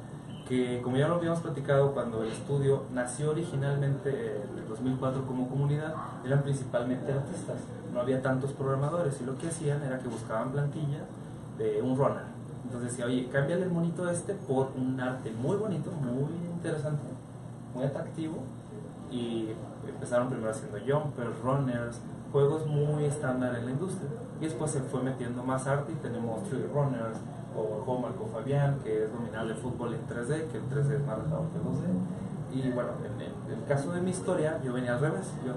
[0.49, 5.49] Que como ya lo habíamos platicado cuando el estudio nació originalmente en el 2004 como
[5.49, 7.59] comunidad, eran principalmente artistas,
[7.93, 11.03] no había tantos programadores y lo que hacían era que buscaban plantillas
[11.59, 12.42] de un runner.
[12.73, 17.03] Entonces decía, oye, cámbiale el monito este por un arte muy bonito, muy interesante,
[17.75, 18.37] muy atractivo.
[19.11, 19.49] Y
[19.87, 22.01] empezaron primero haciendo jumpers, runners,
[22.33, 24.09] juegos muy estándar en la industria.
[24.41, 27.19] Y después se fue metiendo más arte y tenemos Tree Runners
[27.55, 30.95] o el juego Marco Fabián, que es dominar el fútbol en 3D, que el 3D
[30.95, 32.65] es más retador que 2D.
[32.67, 35.31] Y bueno, en el, el caso de mi historia, yo venía al revés.
[35.47, 35.53] Yo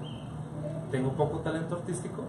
[0.91, 2.23] tengo poco talento artístico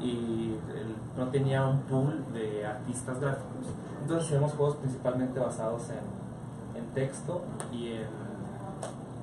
[0.00, 3.66] y el- no tenía un pool de artistas gráficos.
[4.04, 7.40] Entonces hacemos juegos principalmente basados en, en texto
[7.72, 8.06] y en,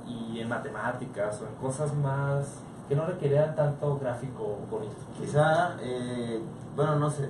[0.07, 2.55] y en matemáticas o en cosas más
[2.89, 4.95] que no requerían tanto gráfico bonito.
[5.19, 6.41] Quizá, eh,
[6.75, 7.29] bueno, no sé,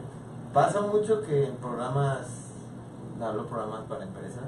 [0.54, 2.26] pasa mucho que en programas,
[3.22, 4.44] hablo programas para empresas,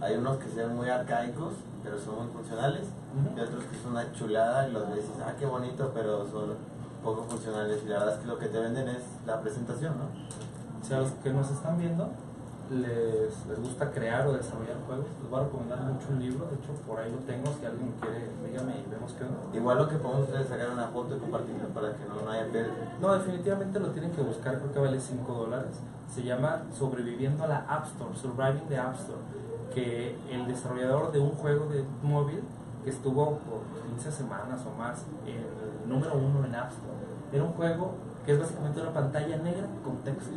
[0.00, 1.52] hay unos que se ven muy arcaicos,
[1.84, 2.88] pero son muy funcionales,
[3.36, 6.28] y otros que son una chulada y los ves y dices, ah, qué bonito, pero
[6.28, 6.56] son
[7.04, 7.80] poco funcionales.
[7.84, 10.06] Y la verdad es que lo que te venden es la presentación, ¿no?
[10.84, 12.10] Si a los que nos están viendo
[12.70, 16.46] les, les gusta crear o desarrollar juegos, les voy a recomendar mucho un libro.
[16.46, 17.46] De hecho, por ahí lo tengo.
[17.58, 19.38] Si alguien quiere, dígame y vemos qué onda.
[19.52, 22.30] Igual lo que podemos hacer es sacar una foto y compartirla para que no, no
[22.30, 22.94] haya pérdida.
[23.00, 25.72] No, definitivamente lo tienen que buscar, creo que vale 5 dólares.
[26.14, 29.20] Se llama Sobreviviendo a la App Store, Surviving the App Store,
[29.74, 32.42] que el desarrollador de un juego de móvil
[32.84, 36.98] que estuvo por 15 semanas o más el número uno en App Store,
[37.32, 40.30] era un juego que es básicamente una pantalla negra con texto.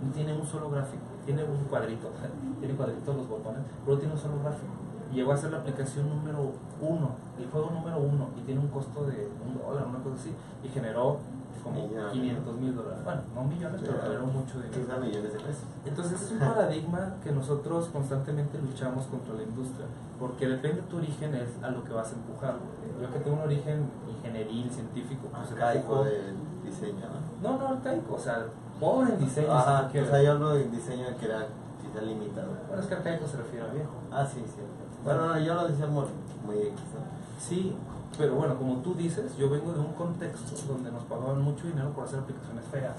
[0.00, 2.08] No tiene un solo gráfico, tiene un cuadrito,
[2.58, 4.72] tiene cuadritos los botones, pero tiene un solo gráfico.
[5.12, 8.68] Y llegó a ser la aplicación número uno, el juego número uno, y tiene un
[8.68, 10.32] costo de un dólar, una cosa así,
[10.64, 11.18] y generó
[11.62, 12.12] como Millones.
[12.12, 13.04] 500 mil dólares.
[13.04, 15.00] Bueno, no millones, pero generó mucho dinero.
[15.00, 15.64] Millones de pesos.
[15.84, 19.86] Entonces es un paradigma que nosotros constantemente luchamos contra la industria,
[20.18, 22.54] porque depende de tu origen es a lo que vas a empujar.
[23.02, 26.32] Yo que tengo un origen ingenieril, científico, pues Arcaico de
[26.64, 27.04] diseño,
[27.42, 27.50] ¿no?
[27.50, 28.46] No, no arcaico, o sea,
[28.80, 29.46] pobre en diseño.
[29.46, 31.46] si Ajá, tú o sea, yo hablo de diseño que era
[31.82, 32.48] quizá limitado.
[32.68, 33.90] Bueno, es que arcaico se refiere a viejo.
[34.12, 34.62] Ah, sí, sí.
[35.04, 36.04] Bueno, no, yo lo decía muy,
[36.44, 37.00] muy X, ¿no?
[37.40, 37.74] Sí,
[38.16, 41.90] pero bueno, como tú dices, yo vengo de un contexto donde nos pagaban mucho dinero
[41.90, 42.96] por hacer aplicaciones feas.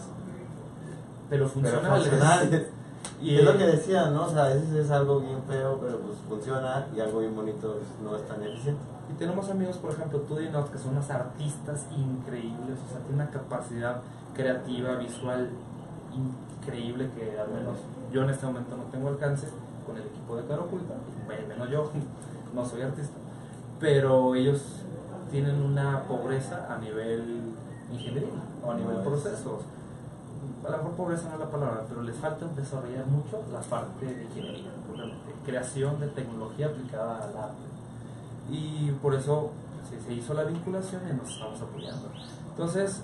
[1.30, 2.04] Pero Pero funcionales.
[2.08, 2.68] funcionales.
[3.22, 4.26] Y es lo que decía, ¿no?
[4.26, 7.78] O sea, a veces es algo bien feo, pero pues funciona y algo bien bonito
[7.78, 8.82] pues, no es tan eficiente.
[9.10, 13.00] Y tenemos amigos, por ejemplo, tú y Not, que son unos artistas increíbles, o sea,
[13.00, 14.02] tienen una capacidad
[14.34, 15.50] creativa, visual
[16.13, 17.78] increíble que al menos
[18.12, 19.48] yo en este momento no tengo alcance
[19.86, 20.95] con el equipo de Cara Oculta,
[21.28, 21.91] y menos yo,
[22.54, 23.15] no soy artista,
[23.80, 24.62] pero ellos
[25.32, 27.54] tienen una pobreza a nivel
[27.91, 28.30] ingeniería
[28.65, 29.62] o a nivel procesos.
[30.65, 34.06] A lo mejor pobreza no es la palabra, pero les falta desarrollar mucho la parte
[34.06, 37.69] de ingeniería, puramente, creación de tecnología aplicada al arte
[38.52, 39.52] y por eso
[40.06, 42.10] se hizo la vinculación y nos estamos apoyando.
[42.52, 43.02] Entonces,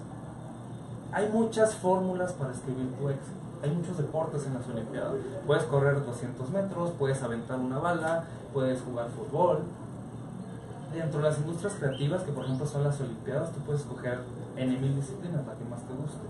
[1.12, 3.46] hay muchas fórmulas para escribir tu éxito.
[3.64, 5.14] Hay muchos deportes en las Olimpiadas.
[5.48, 9.60] Puedes correr 200 metros, puedes aventar una bala, puedes jugar fútbol.
[10.94, 14.20] Dentro de las industrias creativas, que por ejemplo son las Olimpiadas, tú puedes escoger
[14.56, 16.28] en mil disciplinas, la que más te guste.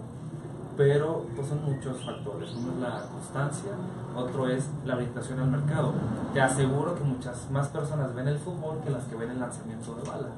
[0.77, 2.51] Pero pues son muchos factores.
[2.55, 3.71] Uno es la constancia,
[4.15, 5.93] otro es la orientación al mercado.
[6.33, 9.95] Te aseguro que muchas más personas ven el fútbol que las que ven el lanzamiento
[9.95, 10.29] de bala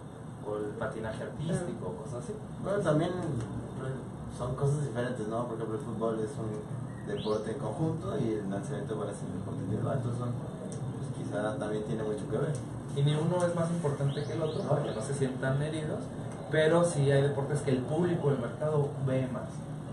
[0.48, 2.34] o el patinaje artístico, cosas así.
[2.64, 3.12] Bueno, también
[4.38, 5.46] son cosas diferentes, ¿no?
[5.46, 6.52] Por ejemplo, el fútbol es un
[7.08, 9.98] deporte en conjunto y el lanzamiento de bolas es un deporte individual.
[9.98, 12.54] Entonces, son, pues, quizá también tiene mucho que ver.
[12.96, 16.02] Y ni uno es más importante que el otro para que no se sientan heridos,
[16.50, 19.50] pero sí hay deportes que el público, el mercado ve más.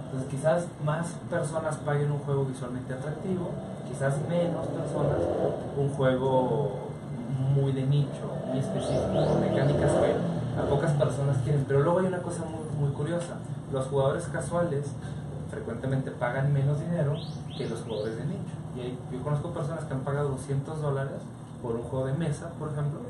[0.06, 3.50] Entonces quizás más personas paguen un juego visualmente atractivo,
[3.88, 5.18] quizás menos personas
[5.76, 6.70] un juego
[7.54, 11.64] muy de nicho, muy específico, con mecánicas que a pocas personas quieren.
[11.66, 13.34] Pero luego hay una cosa muy, muy curiosa,
[13.74, 14.86] los jugadores casuales
[15.50, 17.14] frecuentemente pagan menos dinero
[17.56, 18.54] que los jugadores de nicho.
[18.76, 21.20] Y hay- yo conozco personas que han pagado 200 dólares
[21.62, 23.00] por un juego de mesa, por ejemplo,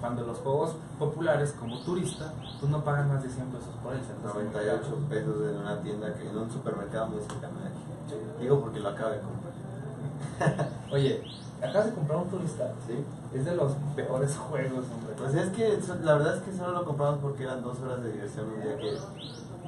[0.00, 4.00] cuando los juegos populares como turista, pues no pagan más de 100 pesos por él.
[4.00, 4.96] se les hace muy 98 caro.
[5.08, 8.40] pesos en una tienda, que, en un supermercado muy cercano de aquí.
[8.40, 10.68] Digo porque lo acabo de comprar.
[10.92, 11.22] Oye,
[11.62, 13.04] acabas de comprar un turista, ¿Sí?
[13.36, 15.14] es de los peores juegos, hombre.
[15.18, 18.12] Pues es que la verdad es que solo lo compramos porque eran dos horas de
[18.12, 18.98] diversión un día que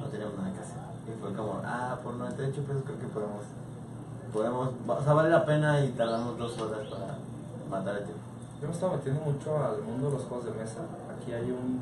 [0.03, 0.77] no teníamos nada que hacer.
[1.07, 3.43] Y fue como, ah, por 98 pesos creo que podemos,
[4.31, 7.17] podemos, o sea, vale la pena y tardamos dos horas para
[7.69, 8.21] matar el tiempo.
[8.61, 10.81] Yo me estaba metiendo mucho al mundo de los juegos de mesa.
[11.11, 11.81] Aquí hay un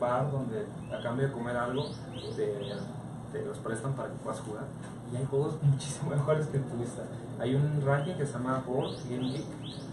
[0.00, 1.86] bar donde a cambio de comer algo
[2.36, 2.52] te,
[3.32, 4.64] te los prestan para que puedas jugar.
[5.12, 7.02] Y hay juegos muchísimo mejores que el turista.
[7.38, 9.46] Hay un ranking que se llama Board Game Geek,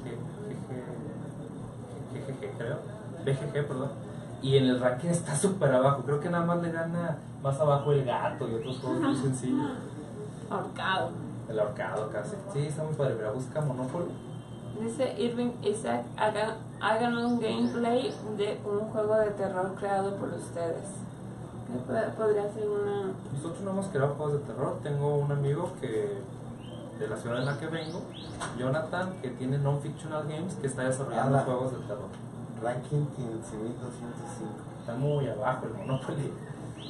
[0.04, 0.18] GG,
[2.14, 2.78] GGG creo,
[3.26, 4.13] BGG, perdón.
[4.44, 6.04] Y en el ranking está súper abajo.
[6.06, 9.72] Creo que nada más le gana más abajo el gato y otros juegos muy sencillos.
[10.50, 11.10] Ahorcado.
[11.50, 12.36] El ahorcado casi.
[12.52, 13.16] Sí, está muy padre.
[13.16, 14.12] Mira, busca Monopoly.
[14.82, 20.86] Dice Irving Isaac, hagan, hagan un gameplay de un juego de terror creado por ustedes.
[21.68, 23.12] ¿Qué pod- podría ser una...
[23.34, 24.78] Nosotros no hemos creado juegos de terror.
[24.84, 26.18] Tengo un amigo que
[27.00, 28.02] de la ciudad en la que vengo,
[28.58, 32.10] Jonathan, que tiene Non-Fictional Games, que está desarrollando juegos de terror.
[32.64, 34.80] Ranking 15.205.
[34.80, 36.32] Está muy abajo el Monopoly.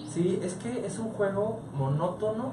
[0.10, 2.52] Sí, es que es un juego monótono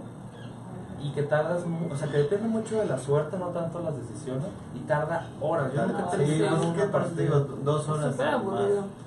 [1.02, 3.94] y que tardas, mu- o sea, que depende mucho de la suerte, no tanto las
[3.96, 5.72] decisiones, y tarda horas.
[5.72, 6.46] Yo creo que Ah, te Sí, digo,
[6.92, 7.38] partida.
[7.64, 8.14] dos horas.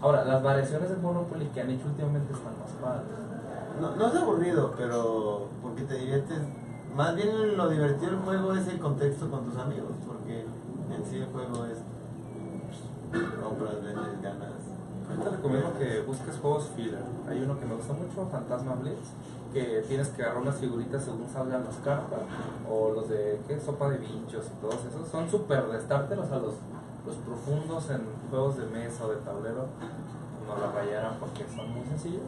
[0.01, 3.05] Ahora, las variaciones del Monopoly que han hecho últimamente están más padres.
[3.79, 6.39] No, no es aburrido, pero porque te diviertes.
[6.95, 10.45] Más bien lo divertido del juego es el contexto con tus amigos, porque
[10.95, 11.79] En sí el juego es pues,
[13.13, 14.49] compras, vendes, ganas.
[15.09, 17.03] Yo te recomiendo que busques juegos filler.
[17.29, 19.13] Hay uno que me gusta mucho, Fantasma Blitz,
[19.53, 22.21] que tienes que agarrar unas figuritas según salgan las cartas,
[22.69, 23.59] o los de ¿qué?
[23.59, 25.07] sopa de bichos y todos esos.
[25.09, 26.55] Son súper de starter, o sea, los,
[27.05, 29.67] los profundos en juegos de mesa o de tablero
[30.47, 32.23] no la rayaran porque son muy sencillos.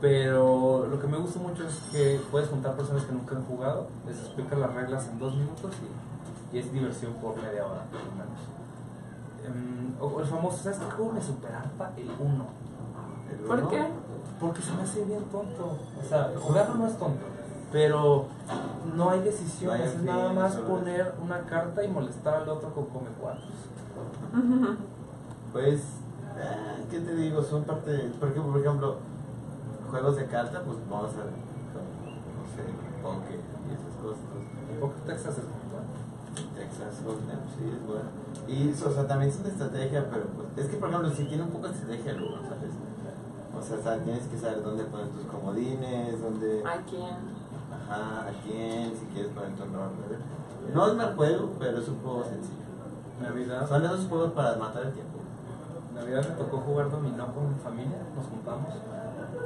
[0.00, 3.88] Pero lo que me gusta mucho es que puedes juntar personas que nunca han jugado,
[4.06, 5.74] les explicas las reglas en dos minutos
[6.52, 8.55] y, y es diversión por media hora, por lo menos.
[9.46, 11.92] Em, o el famoso, ¿sabes qué juego me superarpa?
[11.96, 12.46] El 1.
[13.30, 13.86] El ¿Por qué?
[14.40, 15.78] Porque se me hace bien tonto.
[15.98, 17.24] O sea, jugarlo no es tonto.
[17.72, 18.26] Pero
[18.94, 22.72] no hay decisiones, es fin, nada más solo poner una carta y molestar al otro
[22.72, 23.50] con come cuatros.
[25.52, 27.42] Pues, eh, ¿qué te digo?
[27.42, 28.96] Son parte de, porque, por ejemplo,
[29.90, 32.62] juegos de carta, pues vamos a ver, no sé,
[33.02, 34.20] Poker y esas cosas.
[34.78, 35.55] Poker Texas es.
[36.66, 38.10] Texas Hold'em, sí, es bueno.
[38.48, 41.42] Y, o sea, también son de estrategia, pero pues, es que, por ejemplo, si tiene
[41.44, 42.74] un poco de estrategia el uno, ¿sabes?
[43.56, 46.62] O sea, tienes que saber dónde poner tus comodines, dónde...
[46.64, 47.16] ¿A quién?
[47.72, 49.90] Ajá, a quién, si quieres poner tu honor.
[50.74, 52.66] No es mal juego, pero es un juego sencillo.
[53.20, 55.18] Navidad, Son esos juegos para matar el tiempo.
[55.94, 58.68] Navidad me tocó jugar dominó con mi familia, nos juntamos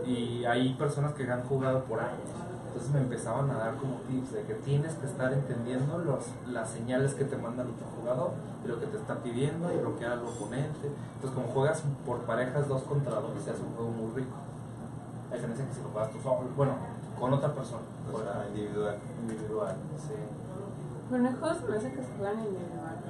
[0.07, 2.29] y hay personas que han jugado por años.
[2.81, 6.71] Entonces me empezaban a dar como tips de que tienes que estar entendiendo los, las
[6.71, 8.31] señales que te manda el otro jugador
[8.65, 10.89] y lo que te está pidiendo y bloquear al oponente.
[10.89, 14.33] Entonces como juegas por parejas dos contra dos, se hace un juego muy rico.
[15.31, 16.73] A diferencia que si lo juegas tú solo, bueno,
[17.21, 17.83] con otra persona.
[18.11, 18.97] O sea, individual.
[19.29, 20.17] individual, sí.
[21.11, 23.05] Bueno, el juego se me hace que se juegan individuales.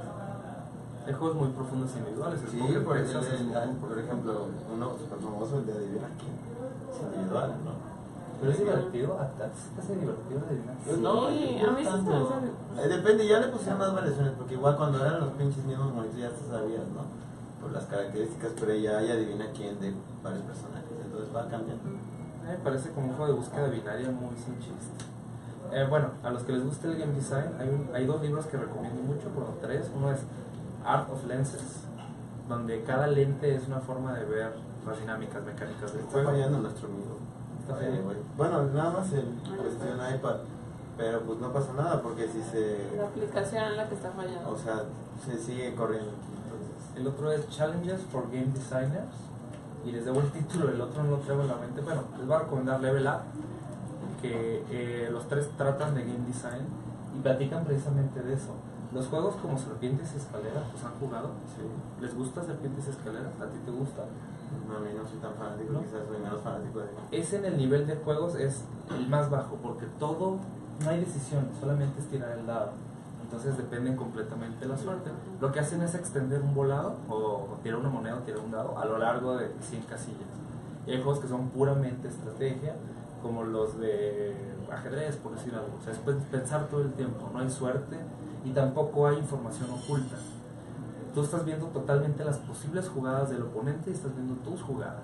[1.06, 2.40] Hay juegos muy profundos e individuales.
[2.50, 6.34] Sí, por, el- el- por ejemplo, uno súper famoso, el de Adivina quién.
[6.90, 7.69] Es individual, ¿no?
[8.40, 13.28] Pero es divertido, hasta es casi divertido de no, a mí sí se Eh, Depende,
[13.28, 16.48] ya le pusieron más variaciones, porque igual cuando eran los pinches mismos monitos ya te
[16.48, 17.04] sabías, ¿no?
[17.60, 19.92] Por las características, pero ya hay adivina quién de
[20.24, 21.84] varios personajes, entonces va cambiando.
[22.48, 25.04] Me parece como un juego de búsqueda binaria muy sin chiste.
[25.72, 28.46] Eh, bueno, a los que les guste el game design, hay, un- hay dos libros
[28.46, 29.90] que recomiendo mucho, bueno, tres.
[29.94, 30.20] Uno es
[30.84, 31.84] Art of Lenses,
[32.48, 34.52] donde cada lente es una forma de ver
[34.86, 36.30] las dinámicas mecánicas del Está juego.
[36.30, 37.18] fallando nuestro amigo.
[37.70, 38.16] Güey.
[38.36, 40.36] Bueno, nada más en cuestión iPad,
[40.96, 42.96] pero pues no pasa nada porque si se.
[42.96, 44.50] La aplicación es la que está fallando.
[44.50, 44.82] O sea,
[45.24, 46.10] se sigue corriendo.
[46.10, 49.14] Entonces, El otro es Challenges for Game Designers.
[49.84, 51.80] Y les debo el título, el otro no lo traigo en la mente.
[51.80, 53.22] Bueno, les voy a recomendar Level Up,
[54.20, 56.66] que eh, los tres tratan de game design
[57.16, 58.52] y platican precisamente de eso.
[58.92, 61.30] Los juegos como Serpientes y Escaleras, pues han jugado.
[61.56, 61.62] sí.
[62.02, 63.32] ¿Les gusta Serpientes y Escaleras?
[63.40, 64.02] ¿A ti te gusta?
[64.68, 65.80] No, a mí no soy tan fanático, ¿No?
[65.80, 66.86] quizás soy menos fanático de.
[67.12, 70.36] Ese en el nivel de juegos es el más bajo, porque todo,
[70.84, 72.70] no hay decisión, solamente es tirar el dado.
[73.22, 75.10] Entonces dependen completamente de la suerte.
[75.40, 78.76] Lo que hacen es extender un volado, o tirar una moneda o tirar un dado,
[78.78, 80.28] a lo largo de 100 casillas.
[80.86, 82.74] Y hay juegos que son puramente estrategia,
[83.22, 84.34] como los de
[84.72, 85.68] ajedrez, por decir algo.
[85.80, 87.96] O sea, es pen- pensar todo el tiempo, no hay suerte
[88.44, 90.16] y tampoco hay información oculta.
[91.14, 95.02] Tú estás viendo totalmente las posibles jugadas del oponente y estás viendo tus jugadas.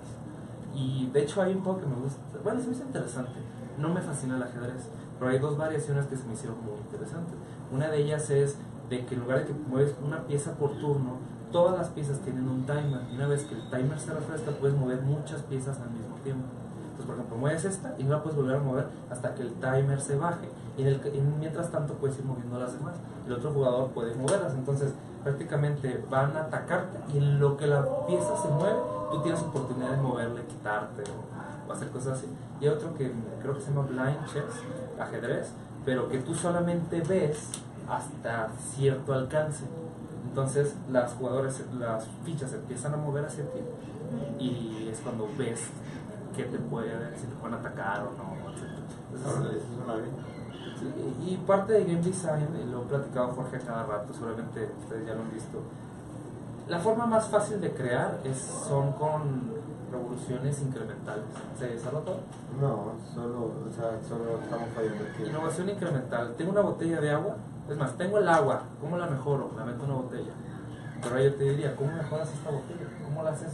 [0.73, 3.31] Y de hecho hay un juego que me gusta, bueno, se me hizo interesante.
[3.77, 4.83] No me fascina el ajedrez,
[5.19, 7.33] pero hay dos variaciones que se me hicieron muy interesantes.
[7.71, 8.55] Una de ellas es
[8.89, 11.17] de que en lugar de que mueves una pieza por turno,
[11.51, 13.01] todas las piezas tienen un timer.
[13.11, 16.45] Y una vez que el timer se refresca, puedes mover muchas piezas al mismo tiempo.
[16.83, 19.53] Entonces, por ejemplo, mueves esta y no la puedes volver a mover hasta que el
[19.53, 20.47] timer se baje.
[20.77, 22.95] Y en el, en- mientras tanto puedes ir moviendo las demás.
[23.25, 24.53] El otro jugador puede moverlas.
[24.53, 24.93] Entonces,
[25.27, 28.79] prácticamente van a atacarte y en lo que la pieza se mueve,
[29.11, 32.27] tú tienes oportunidad de moverle, quitarte o, hacer cosas así.
[32.61, 33.11] Y hay otro que
[33.41, 34.63] creo que se llama Blind Chess,
[34.97, 35.51] ajedrez,
[35.83, 37.49] pero que tú solamente ves
[37.89, 39.65] hasta cierto alcance.
[40.29, 43.59] Entonces las jugadores, las fichas empiezan a mover hacia ti
[44.39, 45.59] y es cuando ves
[46.37, 48.63] que te puede, si te pueden atacar o no, etc.
[49.13, 50.36] Entonces, eso suena bien.
[50.79, 54.69] Sí, y parte de game design, y lo he platicado Jorge a cada rato, seguramente
[54.83, 55.61] ustedes ya lo han visto.
[56.67, 59.57] La forma más fácil de crear es, son con
[59.91, 61.23] revoluciones incrementales.
[61.57, 62.19] ¿Se ha notado?
[62.59, 65.23] No, solo, o sea, solo estamos fallando aquí.
[65.23, 66.35] Innovación incremental.
[66.37, 67.35] Tengo una botella de agua.
[67.69, 68.63] Es más, tengo el agua.
[68.81, 69.51] ¿Cómo la mejoro?
[69.57, 70.31] La meto en una botella.
[71.01, 72.87] Pero ahí yo te diría, ¿cómo mejoras esta botella?
[73.03, 73.53] ¿Cómo la haces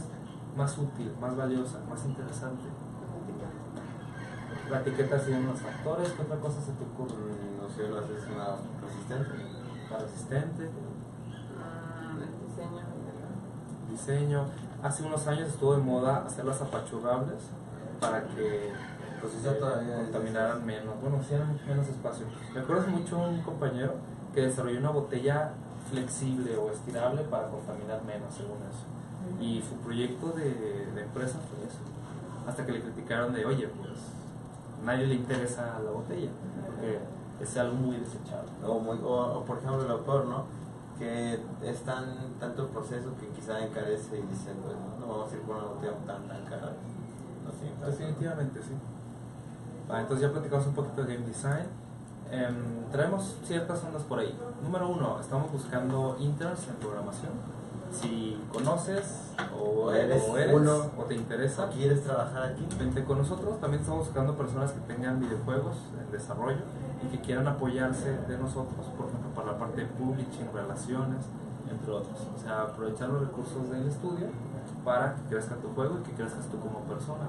[0.56, 2.64] más útil, más valiosa, más interesante?
[4.70, 6.10] La etiqueta tiene unos factores.
[6.12, 7.14] ¿Qué otra cosa se te ocurre?
[7.14, 9.30] Mm, No sé, lo haces una resistente.
[9.90, 10.62] La resistente.
[10.64, 12.82] El diseño.
[13.90, 14.44] diseño.
[14.82, 17.38] Hace unos años estuvo de moda hacerlas apachurrables
[18.00, 18.72] para que
[19.20, 22.26] Pues eso eh, todavía es- contaminaran menos, bueno, hicieran menos espacio.
[22.52, 23.94] Me acuerdo mucho un compañero
[24.34, 25.52] que desarrolló una botella
[25.90, 29.42] flexible o estirable para contaminar menos, según eso.
[29.42, 30.52] Y su proyecto de,
[30.94, 31.78] de empresa fue eso.
[32.46, 33.92] Hasta que le criticaron de, oye, pues
[34.84, 36.30] nadie le interesa la botella,
[36.66, 36.98] porque
[37.40, 38.50] es algo muy desechable.
[38.66, 40.44] O, muy- o- o, por ejemplo el autor, ¿no?
[40.98, 42.04] Que es tan,
[42.38, 45.56] tanto el proceso que quizá encarece y dice, pues no, no vamos a ir por
[45.56, 46.72] una botella tan, tan cara.
[47.44, 48.72] No sé, Definitivamente, sí.
[49.90, 51.66] Va, entonces ya platicamos un poquito de game design.
[52.30, 54.34] Em, traemos ciertas ondas por ahí.
[54.62, 57.32] Número uno, estamos buscando interns en programación.
[58.00, 60.90] Si conoces o eres o, eres, uno.
[60.98, 62.66] o te interesa, ¿O quieres trabajar aquí?
[62.78, 63.60] vente con nosotros.
[63.60, 66.58] También estamos buscando personas que tengan videojuegos en desarrollo
[67.02, 71.24] y que quieran apoyarse de nosotros, por ejemplo, para la parte de publishing, relaciones,
[71.70, 72.16] entre otros.
[72.36, 74.26] O sea, aprovechar los recursos del estudio
[74.84, 77.24] para que crezca tu juego y que crezcas tú como persona.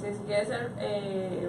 [0.00, 1.48] Sí, si quieres ser, eh,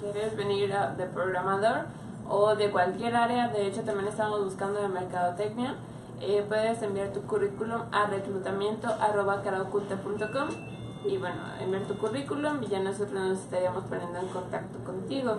[0.00, 1.86] si quieres venir a- de programador
[2.28, 5.74] o de cualquier área, de hecho también estamos buscando de mercadotecnia,
[6.20, 10.48] eh, puedes enviar tu currículum a reclutamiento.com
[11.04, 15.36] y bueno, enviar tu currículum y ya nosotros nos estaríamos poniendo en contacto contigo.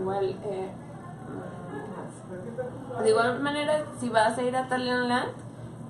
[0.00, 0.70] Igual, eh,
[2.98, 5.32] mm, de igual manera, si vas a ir a Talentland,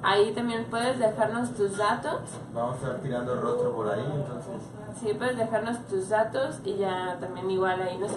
[0.03, 2.22] ahí también puedes dejarnos tus datos
[2.53, 4.62] Vamos a estar tirando el rostro por ahí, entonces.
[5.01, 8.12] Sí, puedes dejarnos tus datos y ya también igual ahí nos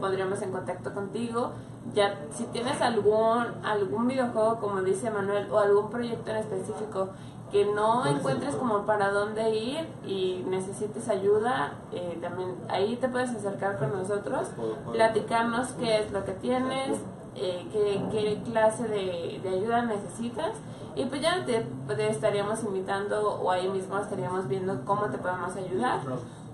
[0.00, 1.52] podríamos en contacto contigo.
[1.94, 7.08] Ya si tienes algún algún videojuego como dice Manuel o algún proyecto en específico
[7.50, 13.30] que no encuentres como para dónde ir y necesites ayuda, eh, también ahí te puedes
[13.30, 14.48] acercar con nosotros,
[14.90, 16.98] platicarnos qué es lo que tienes,
[17.36, 20.52] eh, qué, qué clase de, de ayuda necesitas
[20.94, 25.54] y pues ya te, te estaríamos invitando o ahí mismo estaríamos viendo cómo te podemos
[25.56, 26.00] ayudar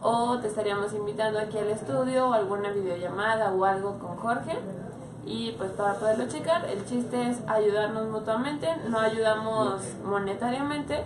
[0.01, 4.59] o te estaríamos invitando aquí al estudio o alguna videollamada o algo con Jorge
[5.27, 11.05] y pues para poderlo checar el chiste es ayudarnos mutuamente no ayudamos monetariamente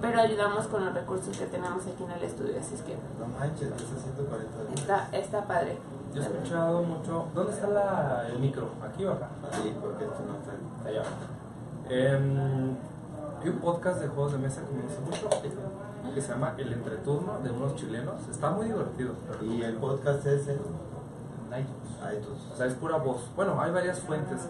[0.00, 3.26] pero ayudamos con los recursos que tenemos aquí en el estudio así es que No
[3.38, 4.80] manches, está haciendo 40 días.
[4.80, 5.78] está, está padre
[6.14, 7.24] Yo he escuchado mucho.
[7.34, 8.68] ¿Dónde está la, el micro?
[8.86, 9.28] ¿Aquí o acá?
[9.52, 10.88] Sí, porque esto no está.
[10.88, 11.02] Allá.
[11.88, 12.76] Em,
[13.42, 15.28] hay un podcast de juegos de mesa que me gusta mucho
[16.14, 18.14] que se llama El Entreturno de unos chilenos.
[18.30, 19.12] Está muy divertido.
[19.42, 20.56] Y el podcast es en
[21.48, 22.16] iTunes.
[22.18, 22.40] iTunes.
[22.52, 23.22] O sea, es pura voz.
[23.36, 24.48] Bueno, hay varias fuentes.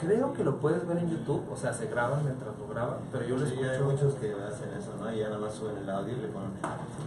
[0.00, 3.24] Creo que lo puedes ver en YouTube, o sea, se graban mientras lo graban, pero
[3.24, 3.90] yo lo Sí, hay escucho.
[3.90, 5.12] muchos que hacen eso, ¿no?
[5.12, 6.50] Y ya nada más suben el audio y le ponen.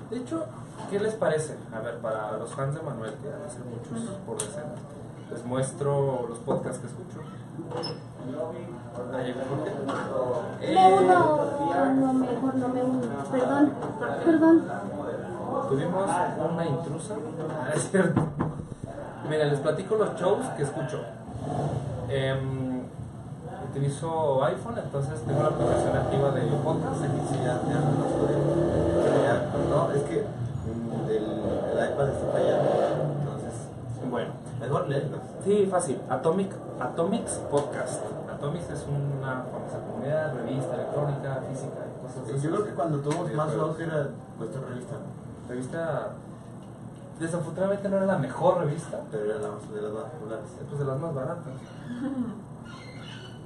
[0.09, 0.45] De hecho,
[0.89, 1.55] ¿qué les parece?
[1.73, 4.71] A ver, para los fans de Manuel, que van a ser muchos por decena,
[5.31, 7.19] les muestro los podcasts que escucho.
[10.61, 11.39] Eh, Me uno.
[11.95, 13.01] No, mejor no me uno.
[13.31, 13.73] Perdón,
[14.25, 14.63] perdón.
[15.69, 16.09] Tuvimos
[16.51, 17.15] una intrusa.
[17.49, 18.21] Ah, es cierto.
[19.29, 21.01] Mira, les platico los shows que escucho.
[22.09, 22.81] Em,
[23.69, 27.01] utilizo iPhone, entonces tengo la aplicación activa de podcast.
[27.01, 28.39] Sí, ya, ya no lo suben.
[29.03, 29.35] Pero ya,
[29.69, 32.69] no, es que el, el iPad está fallando.
[33.19, 33.53] Entonces,
[34.09, 35.16] Bueno, mejor leerlos.
[35.47, 35.99] Sí, fácil.
[36.09, 38.03] Atomic, Atomics Podcast.
[38.33, 42.41] Atomics es una famosa comunidad, revista electrónica, física y cosas así.
[42.45, 45.49] Yo creo que cuando tuvo más auge era vuestra revista, ¿no?
[45.49, 46.09] Revista,
[47.19, 50.45] desafortunadamente no era la mejor revista, pero era la de las más populares.
[50.67, 51.53] pues de las más baratas.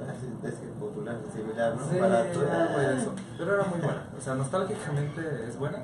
[0.01, 0.13] Ah,
[0.47, 1.89] Es que popular, similar, ¿no?
[1.91, 2.41] Sí, Barato.
[2.41, 3.11] eso.
[3.37, 4.03] Pero era muy buena.
[4.17, 5.77] O sea, nostálgicamente es buena.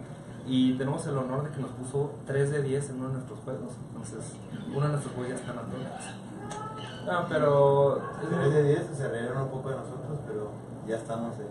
[0.48, 3.39] Y tenemos el honor de que nos puso 3 de 10 en uno de nuestros
[3.39, 3.74] juegos.
[3.91, 4.32] Entonces,
[4.70, 7.10] uno de nuestros juegos ya está en Atomics.
[7.10, 7.98] Ah, pero.
[8.24, 10.50] es muy- 3 de 10 se reyeron un poco de nosotros, pero
[10.88, 11.48] ya estamos en.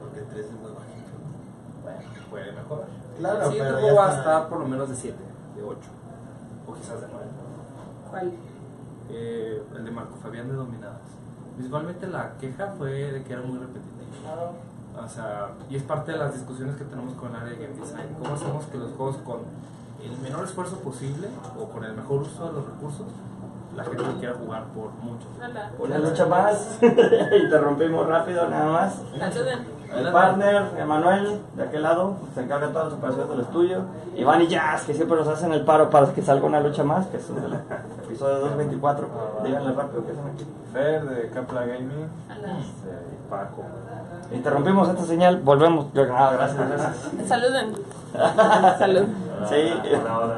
[0.00, 1.12] Porque 3 es muy bajito.
[1.82, 2.86] Bueno, puede mejorar.
[3.18, 5.18] Claro, siguiente pero juego va a estar por lo menos de 7,
[5.56, 5.78] de 8.
[6.68, 7.26] O quizás de 9.
[8.10, 8.32] ¿Cuál?
[9.10, 11.00] Eh, el de Marco Fabián de Dominadas.
[11.58, 13.92] Visualmente la queja fue de que era muy repetitivo.
[14.96, 17.78] O sea, y es parte de las discusiones que tenemos con el área de game
[17.78, 18.14] design.
[18.20, 19.40] ¿Cómo hacemos que los juegos con
[20.04, 21.28] el menor esfuerzo posible
[21.58, 23.06] o con el mejor uso de los recursos,
[23.74, 25.26] la gente lo quiera jugar por mucho?
[25.40, 25.70] Hola.
[25.78, 26.78] Una lucha más.
[26.82, 29.02] Interrumpimos rápido nada más.
[29.96, 33.78] El partner, Emanuel, de aquel lado, se encarga de todas las operaciones del estudio.
[34.16, 37.06] Iván y Jazz, que siempre nos hacen el paro para que salga una lucha más,
[37.06, 37.52] que es el
[38.04, 39.06] episodio 224.
[39.44, 40.46] Díganle rápido que hacen aquí.
[40.72, 43.62] Fer de Capla Gaming este, y Paco.
[44.32, 45.86] Interrumpimos esta señal, volvemos.
[46.16, 47.28] Ah, gracias, gracias.
[47.28, 47.74] Saluden.
[48.78, 49.04] Salud.
[49.48, 49.72] Sí,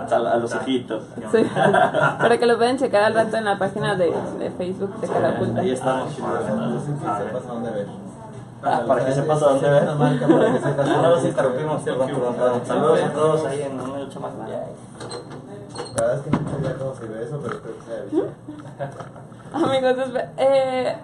[0.08, 1.02] sal- a los ojitos.
[1.30, 1.44] Sí.
[1.54, 5.30] Para que lo pueden checar al rato en la página de, de Facebook de Cara
[5.30, 5.60] Oculta.
[5.60, 6.08] Ahí estamos.
[8.64, 9.84] Ah, para que sepas a dónde ver.
[9.84, 11.82] Para no, sí, interrumpimos.
[11.84, 14.32] Saludos a todos ahí en una lucha más.
[14.36, 14.46] La
[16.02, 18.26] verdad es que no sabía cómo se ve eso, pero creo que se ha visto.
[19.52, 19.96] Amigos,
[20.38, 20.96] eh,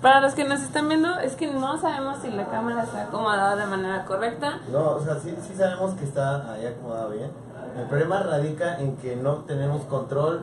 [0.00, 3.56] Para los que nos están viendo, es que no sabemos si la cámara está acomodada
[3.56, 4.58] de manera correcta.
[4.72, 7.30] No, o sea, sí, sí sabemos que está ahí acomodado bien.
[7.78, 10.42] El problema radica en que no tenemos control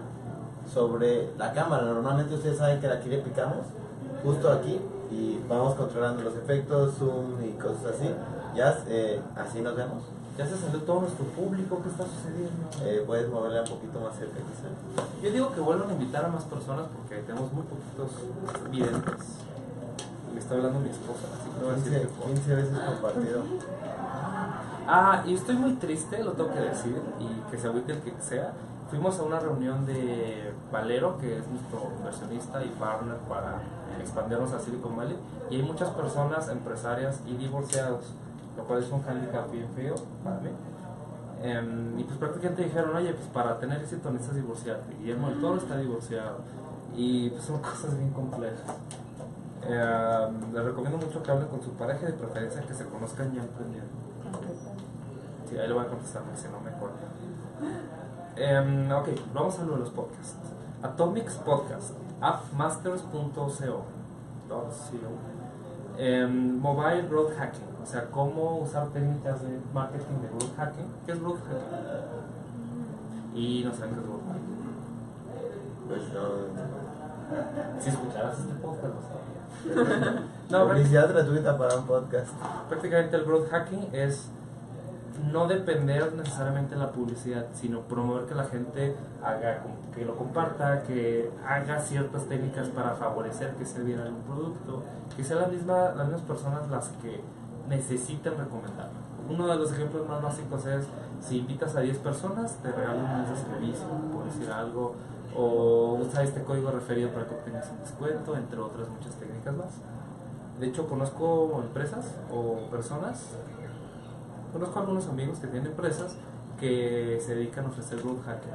[0.72, 1.84] sobre la cámara.
[1.84, 3.66] Normalmente ustedes saben que aquí le picamos,
[4.24, 4.80] justo aquí,
[5.12, 8.10] y vamos controlando los efectos, zoom y cosas así.
[8.56, 10.04] Ya, eh, así nos vemos.
[10.38, 12.70] Ya se salió todo nuestro público, ¿qué está sucediendo?
[12.84, 14.70] Eh, puedes moverla un poquito más cerca quizá.
[15.24, 18.12] Yo digo que vuelvan a invitar a más personas porque tenemos muy poquitos
[18.70, 19.26] videntes.
[20.34, 22.56] Me está hablando mi esposa, así que le voy a decir 15, que por- 15
[22.56, 23.42] veces compartido.
[24.90, 28.14] Ah, y estoy muy triste, lo tengo que decir, y que se agüite el que
[28.22, 28.54] sea.
[28.90, 33.62] Fuimos a una reunión de Valero, que es nuestro inversionista y partner para
[34.00, 35.18] expandirnos a Silicon Valley,
[35.50, 38.14] y hay muchas personas, empresarias y divorciados,
[38.56, 40.50] lo cual es un handicap bien feo para mí.
[41.44, 44.96] Em, y pues prácticamente dijeron, oye, pues para tener éxito necesitas divorciarte.
[45.00, 46.38] Guillermo del Toro está divorciado.
[46.96, 48.76] Y pues son cosas bien complejas.
[49.64, 53.42] Eh, les recomiendo mucho que hablen con su pareja de preferencia que se conozcan ya
[53.42, 53.90] emprendiendo.
[55.50, 56.96] Sí, ahí le voy a contestar porque si no me acuerdo.
[58.38, 60.36] Em, ok, vamos a lo de los podcasts.
[60.84, 63.84] Atomics Podcast, appmasters.co.
[65.98, 70.86] Em, mobile Growth Hacking, o sea, cómo usar técnicas de marketing de Growth Hacking.
[71.06, 73.36] ¿Qué es Growth Hacking?
[73.36, 74.58] Y no saben qué es Growth Hacking.
[75.88, 77.82] Pues no.
[77.82, 80.22] Si escucharas este podcast, lo sabías.
[80.50, 82.30] no, Publicidad gratuita para un podcast.
[82.70, 84.30] prácticamente el growth hacking es
[85.32, 89.64] no depender necesariamente de la publicidad, sino promover que la gente haga,
[89.94, 94.84] que lo comparta, que haga ciertas técnicas para favorecer que se viera un producto,
[95.16, 97.22] que sean la misma, las mismas personas las que
[97.68, 99.08] necesiten recomendarlo.
[99.30, 100.86] Uno de los ejemplos más básicos es
[101.22, 104.96] si invitas a 10 personas, te regalan un servicio, por decir algo,
[105.36, 109.68] o usa este código referido para que obtengas un descuento, entre otras muchas técnicas más.
[110.60, 113.26] De hecho, conozco empresas o personas,
[114.52, 116.16] conozco algunos amigos que tienen empresas
[116.60, 118.52] que se dedican a ofrecer growth hacking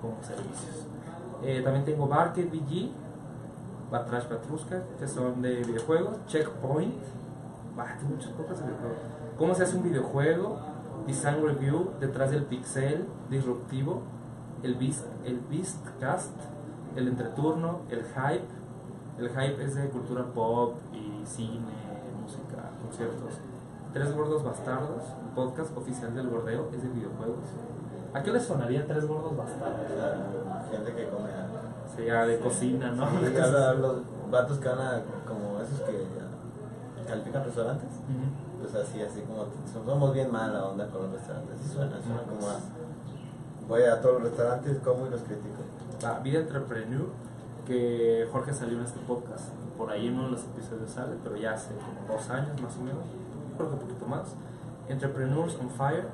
[0.00, 0.86] como servicios.
[1.42, 2.90] Eh, también tengo Barket VG,
[3.90, 6.94] Batrash Batrushka, que son de videojuegos, Checkpoint,
[7.76, 8.98] bah, muchas cosas de videojuegos.
[9.38, 10.58] ¿Cómo se hace un videojuego?
[11.06, 14.02] Design Review, detrás del pixel, disruptivo,
[14.62, 16.32] el Beast, el Beastcast,
[16.96, 18.64] el entreturno, el hype.
[19.18, 21.60] El hype es de cultura pop y cine,
[22.20, 23.34] música, conciertos.
[23.94, 25.02] Tres Gordos Bastardos,
[25.36, 27.44] podcast oficial del gordeo, es de videojuegos.
[28.12, 29.86] ¿A qué les sonaría Tres Gordos Bastardos?
[30.70, 31.54] Gente que come algo.
[31.94, 33.06] Sería de cocina, ¿no?
[33.08, 33.96] Sí, habla- los
[34.30, 36.06] vatos que van a, como esos que
[37.06, 37.88] califican restaurantes.
[37.88, 38.62] Ujú.
[38.62, 41.54] Pues así, así como somos bien mala onda con los restaurantes.
[41.60, 42.56] Así suena, suena como a.
[43.68, 45.62] Voy a todos los restaurantes, como y los critico.
[46.02, 47.06] La vida entrepreneur,
[47.66, 49.50] que Jorge salió en este podcast.
[49.78, 52.76] Por ahí en uno de los episodios sale, pero ya hace como dos años más
[52.76, 53.02] o menos,
[53.62, 54.34] un poquito más.
[54.88, 56.06] Entrepreneurs on Fire,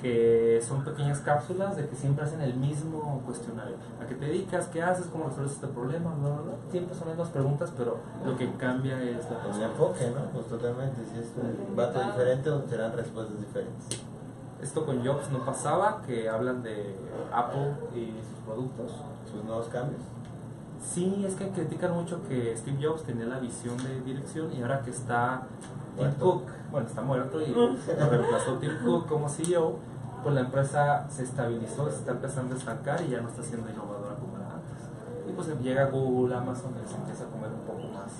[0.00, 3.76] que son pequeñas cápsulas de que siempre hacen el mismo cuestionario.
[4.02, 4.68] ¿A qué te dedicas?
[4.68, 5.06] ¿Qué haces?
[5.06, 6.14] ¿Cómo resuelves este problema?
[6.14, 6.52] Bla, bla, bla.
[6.70, 10.30] Siempre son las mismas preguntas, pero lo que cambia es la El enfoque, ¿no?
[10.32, 11.00] Pues totalmente.
[11.12, 14.00] Si es un vato diferente, serán respuestas diferentes.
[14.62, 16.96] Esto con Jobs no pasaba, que hablan de
[17.32, 18.92] Apple y sus productos.
[19.30, 20.00] Sus nuevos cambios.
[20.82, 24.80] Sí, es que critican mucho que Steve Jobs tenía la visión de dirección y ahora
[24.80, 25.42] que está
[25.98, 26.12] Tim.
[26.14, 27.76] Cook, bueno, está muerto y lo
[28.10, 29.76] reemplazó Tim Cook como CEO,
[30.22, 33.68] pues la empresa se estabilizó, se está empezando a estancar y ya no está siendo
[33.70, 35.28] innovadora como era antes.
[35.28, 38.10] Y pues llega Google, Amazon y les empieza a comer un poco más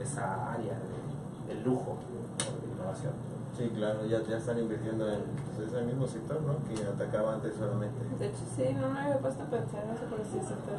[0.00, 1.98] esa área de, de lujo
[2.38, 3.12] de innovación.
[3.56, 5.20] Sí, claro, ya, ya están invirtiendo en
[5.54, 6.58] pues, ese mismo sector, ¿no?
[6.66, 8.02] Que atacaba antes solamente.
[8.18, 10.74] De hecho, sí, no me había puesto a pensar en eso, pero sí, eso está.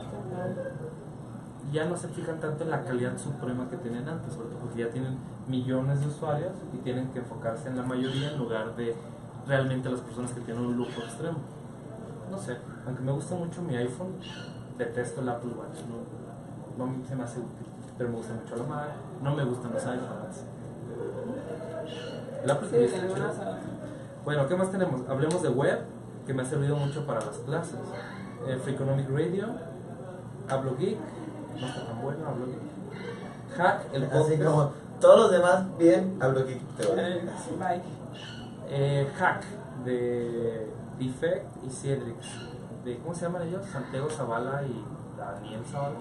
[1.72, 4.82] Ya no se fijan tanto en la calidad suprema que tenían antes, sobre todo porque
[4.82, 8.96] ya tienen millones de usuarios y tienen que enfocarse en la mayoría en lugar de
[9.48, 11.38] realmente las personas que tienen un lujo extremo.
[12.32, 14.16] No sé, aunque me gusta mucho mi iPhone,
[14.78, 15.80] detesto el Apple Watch,
[16.78, 18.90] no, no se me hace útil, pero me gusta mucho la Mac,
[19.22, 20.44] no me gustan los iPhones.
[22.44, 23.28] El Apple Sí, TV está chido.
[24.24, 25.02] Bueno, ¿qué más tenemos?
[25.10, 25.80] Hablemos de web,
[26.26, 27.80] que me ha servido mucho para las clases.
[28.48, 29.48] Eh, Free Economic Radio,
[30.50, 30.98] Hablo Geek,
[31.60, 33.58] no está tan bueno, Hablo Geek.
[33.58, 34.26] Hack, el podcast.
[34.30, 36.62] Así como todos los demás, bien, hablo aquí.
[36.78, 37.00] Te voy.
[37.00, 37.30] Eh,
[37.60, 37.82] bye.
[38.70, 39.44] Eh, Hack,
[39.86, 42.18] de Defect y Cedrix.
[42.84, 43.66] De, ¿Cómo se llaman ellos?
[43.72, 44.84] Santiago Zavala y
[45.18, 45.96] Daniel Zavala.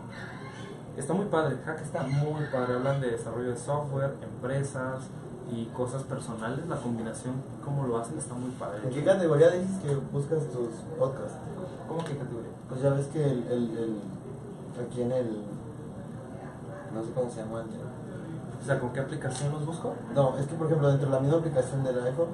[0.96, 2.74] Está muy padre, Hack está muy padre.
[2.74, 5.04] Hablan de desarrollo de software, empresas
[5.50, 6.66] y cosas personales.
[6.68, 7.34] La combinación,
[7.64, 8.80] cómo lo hacen, está muy padre.
[8.84, 11.36] ¿En qué categoría dices que buscas tus podcasts?
[11.88, 12.50] ¿Cómo que categoría?
[12.68, 14.00] Pues ya ves que el, el, el-
[14.80, 15.26] aquí en el
[16.94, 17.60] No sé cómo se llama.
[17.62, 17.66] el-
[18.62, 19.92] O sea, ¿con qué aplicación los busco?
[20.14, 22.28] No, es que por ejemplo dentro de la misma aplicación del iPhone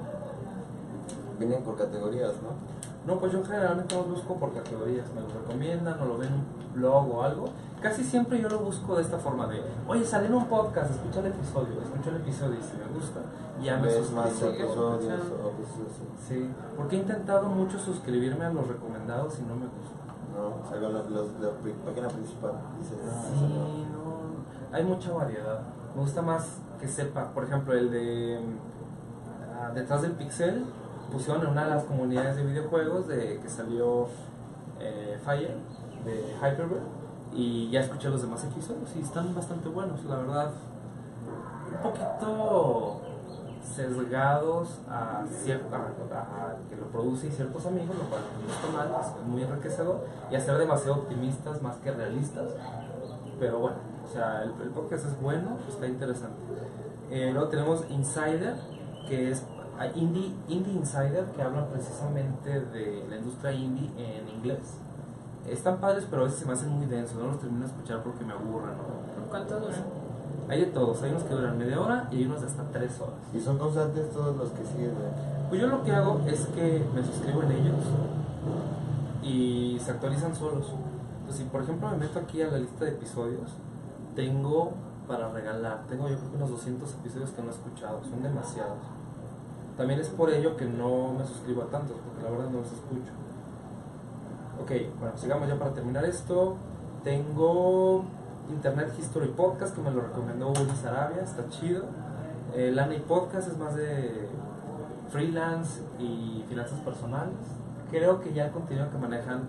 [1.39, 2.51] vienen por categorías, ¿no?
[3.11, 6.33] No, pues yo generalmente los busco por categorías, me lo recomiendan o lo ven en
[6.35, 7.45] un blog o algo.
[7.81, 11.19] Casi siempre yo lo busco de esta forma de, oye, sale en un podcast, escucha
[11.21, 13.19] el episodio, escucha el episodio y si me gusta,
[13.63, 14.53] ya me Ves más suscribo.
[14.53, 16.05] episodios o cosas así.
[16.29, 20.10] Sí, porque he intentado mucho suscribirme a los recomendados y no me gusta.
[20.41, 21.27] No, o sea, con los.
[22.83, 22.95] Sí,
[23.93, 25.61] no, hay mucha variedad.
[25.95, 28.39] Me gusta más que sepa, por ejemplo, el de
[29.53, 30.65] ah, Detrás del Pixel,
[31.11, 34.07] pusieron en una de las comunidades de videojuegos de que salió
[34.79, 35.57] eh, Fire
[36.05, 36.81] de Hyperbird
[37.33, 40.51] y ya escuché los demás episodios y están bastante buenos, la verdad.
[41.71, 43.01] Un poquito
[43.63, 49.27] sesgados a a, que lo produce y ciertos amigos, lo cual no está mal, es
[49.27, 52.49] muy enriquecedor y a ser demasiado optimistas más que realistas.
[53.39, 56.37] Pero bueno, o sea, el, podcast es bueno, está interesante.
[57.09, 58.55] Eh, luego tenemos Insider,
[59.07, 59.43] que es
[59.79, 64.77] ah, Indie, Indie Insider, que hablan precisamente de la industria indie en inglés.
[65.49, 68.03] Están padres, pero a veces se me hacen muy densos, no los termino de escuchar
[68.03, 68.77] porque me aburren.
[68.77, 69.29] ¿no?
[69.29, 69.59] ¿Cuánto?
[70.51, 72.99] Hay de todos, hay unos que duran media hora y hay unos de hasta tres
[72.99, 73.15] horas.
[73.33, 74.91] Y son constantes todos los que siguen.
[75.47, 77.77] Pues yo lo que hago es que me suscribo en ellos
[79.23, 80.65] y se actualizan solos.
[81.25, 83.49] Pues si por ejemplo me meto aquí a la lista de episodios,
[84.13, 84.73] tengo
[85.07, 88.79] para regalar, tengo yo creo que unos 200 episodios que no he escuchado, son demasiados.
[89.77, 92.67] También es por ello que no me suscribo a tantos, porque la verdad no los
[92.67, 93.13] escucho.
[94.61, 96.57] Ok, bueno, sigamos ya para terminar esto.
[97.05, 98.03] Tengo
[98.51, 101.83] Internet History Podcast que me lo recomendó Ulis Arabia, está chido.
[102.55, 104.27] El Annie Podcast es más de
[105.09, 107.33] freelance y finanzas personales.
[107.89, 109.43] Creo que ya el contenido que manejan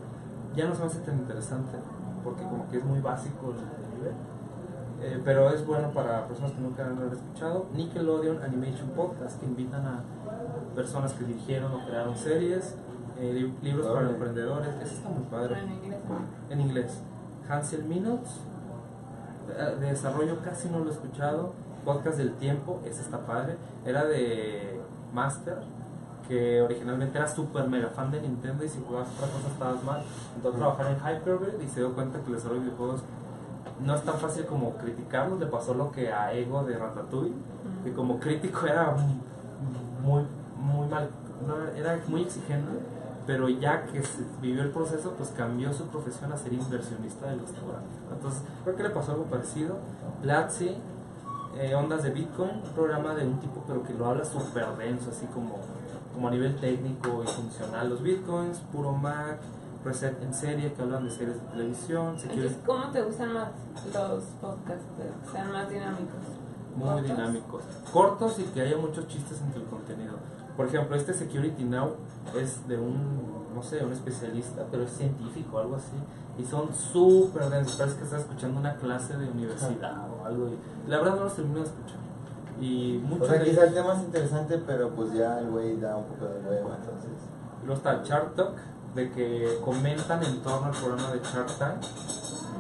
[0.57, 1.79] ya no se me hace tan interesante
[2.25, 4.15] porque como que es muy básico el, el nivel.
[5.03, 7.67] Eh, pero es bueno para personas que nunca han escuchado.
[7.75, 10.01] Nickelodeon Animation Podcast que invitan a
[10.77, 12.77] personas que dirigieron o crearon series,
[13.19, 14.13] eh, li- libros para Órale.
[14.15, 14.69] emprendedores.
[14.81, 15.99] Eso está muy padre En inglés.
[16.51, 17.01] en inglés.
[17.49, 18.52] Hansel Minutes, eh,
[19.81, 21.53] de desarrollo casi no lo he escuchado.
[21.85, 23.57] Podcast del tiempo, ese está padre.
[23.85, 24.81] Era de
[25.13, 25.59] Master,
[26.29, 30.03] que originalmente era super mega fan de Nintendo y si jugabas otra cosa estabas mal.
[30.39, 33.03] A trabajar en Hyperbird y se dio cuenta que el desarrollo de videojuegos
[33.85, 35.41] no es tan fácil como criticarlos.
[35.41, 37.35] Le pasó lo que a Ego de Ratatouille,
[37.85, 38.95] que como crítico era
[40.03, 40.25] muy,
[40.57, 41.09] muy mal,
[41.77, 42.71] era muy exigente,
[43.27, 47.41] pero ya que se vivió el proceso, pues cambió su profesión a ser inversionista del
[47.41, 47.89] restaurante.
[48.13, 49.77] Entonces, creo que le pasó algo parecido.
[50.23, 50.77] Platzi,
[51.57, 55.11] eh, Ondas de Bitcoin, un programa de un tipo, pero que lo habla súper denso,
[55.11, 55.57] así como,
[56.15, 57.91] como a nivel técnico y funcional.
[57.91, 59.39] Los Bitcoins, puro Mac,
[59.85, 63.49] Reset en serie, que hablan de series de televisión, Entonces, security, ¿cómo te gustan más
[63.93, 64.85] los podcasts?
[64.97, 66.21] Que sean más dinámicos.
[66.77, 67.03] muy ¿Cortos?
[67.09, 67.63] dinámicos.
[67.93, 70.15] Cortos y que haya muchos chistes entre el contenido.
[70.57, 71.95] Por ejemplo, este Security Now
[72.37, 75.97] es de un, no sé, un especialista, pero es científico, algo así.
[76.39, 77.77] Y son súper densos.
[77.77, 80.49] Parece que estás escuchando una clase de universidad o algo.
[80.49, 81.99] Y la verdad no los termino de escuchar.
[82.61, 85.81] Y O muchos sea, de quizá el tema es interesante, pero pues ya el güey
[85.81, 87.11] da un poco de hueva, entonces.
[87.65, 88.57] Luego está Shark Talk,
[88.95, 91.83] de que comentan en torno al programa de Shark Tank.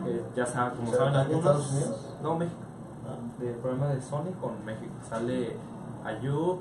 [0.06, 1.38] Eh, ya saben, como ¿Shark saben algunos.
[1.38, 2.00] Estados Unidos?
[2.22, 2.56] No, México.
[3.04, 3.42] Ah.
[3.42, 4.92] del programa de Sony con México.
[5.08, 5.56] Sale
[6.04, 6.58] Ayub,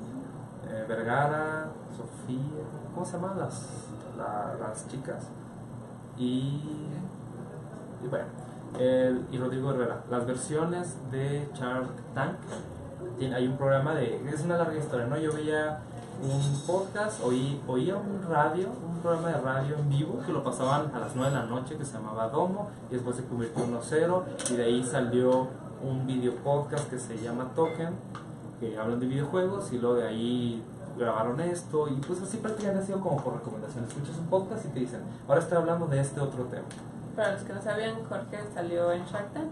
[0.72, 1.66] eh, Vergara,
[1.96, 2.38] Sofía,
[2.94, 3.68] ¿cómo se llaman las,
[4.16, 5.28] la- las chicas?
[6.18, 6.60] Y,
[8.04, 8.24] y bueno,
[8.78, 10.02] el- y Rodrigo Herrera.
[10.10, 12.36] Las versiones de Shark Tank,
[13.18, 15.16] tiene- hay un programa de, es una larga historia, ¿no?
[15.18, 15.80] Yo veía
[16.22, 20.90] un podcast, oí, oía un radio, un programa de radio en vivo que lo pasaban
[20.94, 23.74] a las 9 de la noche que se llamaba Domo y después se convirtió en
[23.76, 25.48] 1-0 y de ahí salió
[25.82, 27.88] un video podcast que se llama Token
[28.62, 30.62] que hablan de videojuegos y luego de ahí
[30.96, 33.84] grabaron esto y pues así prácticamente ha sido como por recomendación.
[33.84, 36.62] Escuchas un podcast y te dicen, ahora estoy hablando de este otro tema.
[37.16, 39.48] Para los que no sabían, Jorge salió en Shark Tank.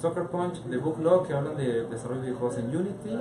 [0.00, 3.18] Soccer Punch, The Book Law, que hablan de desarrollo de videojuegos en Unity,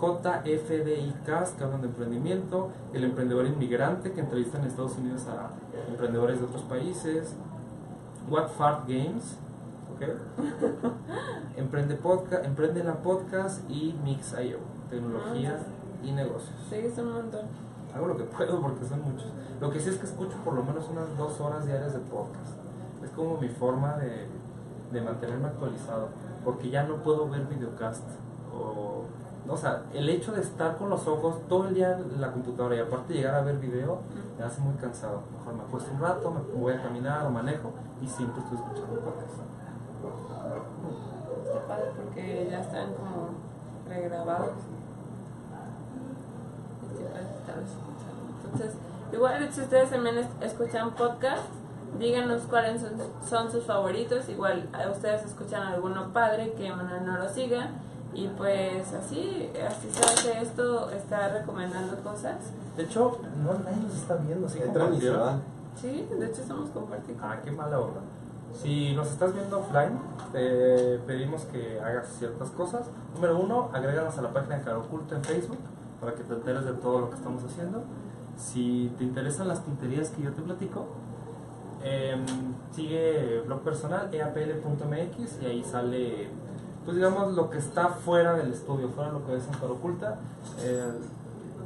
[0.00, 5.50] JFDI Cast, que hablan de emprendimiento, El Emprendedor Inmigrante, que entrevistan en Estados Unidos a
[5.88, 7.34] emprendedores de otros países,
[8.28, 9.36] What Fart Games,
[10.02, 10.92] ¿ok?
[11.56, 14.58] Emprende, podcast, Emprende la Podcast y Mix.io,
[14.90, 15.58] tecnología
[16.02, 16.54] y negocios.
[16.68, 17.46] Sí, es un montón.
[17.94, 19.28] Hago lo que puedo porque son muchos.
[19.60, 22.56] Lo que sí es que escucho por lo menos unas dos horas diarias de podcast.
[23.04, 24.26] Es como mi forma de,
[24.92, 26.08] de mantenerme actualizado.
[26.44, 28.02] Porque ya no puedo ver videocast.
[28.52, 29.04] O,
[29.48, 32.76] o sea, el hecho de estar con los ojos todo el día en la computadora
[32.76, 33.98] y aparte llegar a ver video
[34.38, 35.22] me hace muy cansado.
[35.38, 39.00] Mejor me acuesto un rato, me voy a caminar o manejo y siempre estoy escuchando
[39.00, 39.61] podcast.
[41.46, 43.28] Está padre porque ya están como
[43.88, 44.50] regrabados.
[46.92, 48.22] Este padre estarlos escuchando.
[48.44, 48.74] Entonces,
[49.12, 51.42] igual si ustedes también es- escuchan podcast,
[51.98, 52.92] díganos cuáles son,
[53.28, 54.28] son sus favoritos.
[54.28, 57.68] Igual ustedes escuchan alguno padre que Manuel no lo siga.
[58.14, 62.36] Y pues así, así se hace esto, está recomendando cosas.
[62.76, 64.46] De hecho, no nadie nos está viendo.
[64.48, 65.40] ¿sí Entran y se van.
[65.80, 67.24] Sí, de hecho estamos compartiendo.
[67.24, 68.00] Ah, qué mala onda.
[68.54, 69.98] Si nos estás viendo offline,
[70.32, 72.86] te pedimos que hagas ciertas cosas.
[73.14, 75.58] Número uno, agréganos a la página de Cara Oculta en Facebook
[76.00, 77.82] para que te enteres de todo lo que estamos haciendo.
[78.36, 80.86] Si te interesan las tonterías que yo te platico,
[81.82, 82.24] em,
[82.74, 86.28] sigue blog personal eapl.mx y ahí sale,
[86.84, 89.72] pues digamos, lo que está fuera del estudio, fuera de lo que ves en Cara
[89.72, 90.18] Oculta.
[90.60, 90.92] Eh,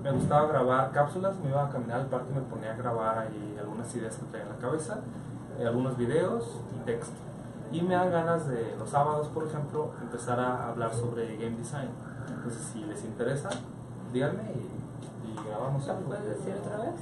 [0.02, 3.18] me gustaba grabar cápsulas, me iba a caminar al parque y me ponía a grabar
[3.18, 5.00] ahí algunas ideas que traía en la cabeza,
[5.64, 6.44] algunos videos
[6.76, 7.14] y texto.
[7.72, 11.88] Y me dan ganas de los sábados, por ejemplo, empezar a hablar sobre game design.
[12.28, 13.48] Entonces, si les interesa,
[14.12, 16.06] díganme y, y grabamos ¿Lo algo.
[16.08, 16.94] puedes decir otra vez?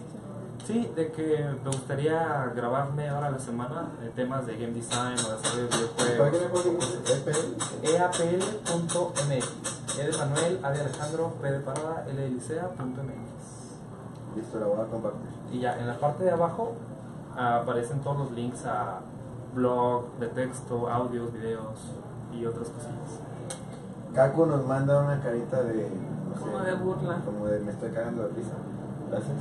[0.66, 5.14] Sí, de que me gustaría grabarme ahora a la semana eh, temas de game design
[5.18, 7.00] o desarrollo de ¿Para qué videojuegos.
[7.82, 9.52] eapl.mx.
[9.98, 14.36] E de Manuel, A de Alejandro, P de Parada, L de Licea.mx.
[14.36, 15.28] Listo, la voy a compartir.
[15.52, 16.72] Y ya en la parte de abajo
[17.36, 19.00] aparecen todos los links a
[19.54, 21.78] blog, de texto, audios, videos
[22.32, 23.20] y otras cosillas.
[24.14, 25.88] Kaku nos manda una carita de.
[26.28, 27.20] No sé, Como de burla.
[27.24, 28.54] Como de me estoy cagando de risa.
[29.10, 29.36] Gracias.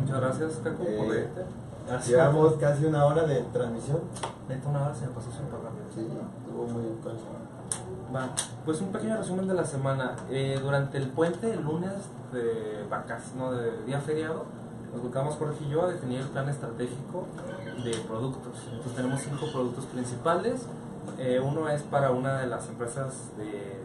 [0.00, 1.44] Muchas gracias, Caco, Eh, por verte.
[1.86, 2.08] Gracias.
[2.08, 4.00] Llevamos casi una hora de transmisión.
[4.48, 5.84] Neta, una hora se me pasó súper rápido.
[5.94, 6.06] Sí,
[6.46, 7.24] estuvo muy concha.
[8.14, 8.28] Va,
[8.64, 10.16] pues un pequeño resumen de la semana.
[10.30, 11.92] Eh, durante el puente, el lunes
[12.32, 14.44] de vacaciones, no, de día feriado,
[14.92, 17.26] nos buscamos Jorge y yo a definir el plan estratégico
[17.84, 18.54] de productos.
[18.70, 20.66] Entonces tenemos cinco productos principales.
[21.18, 23.78] Eh, uno es para una de las empresas de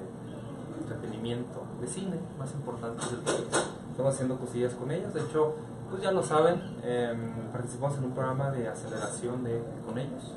[0.80, 3.48] entretenimiento, de cine, más importantes del país.
[3.92, 5.14] Estamos haciendo cosillas con ellos.
[5.14, 5.56] De hecho,
[5.90, 10.34] pues ya lo saben, em, participamos en un programa de aceleración de, con ellos.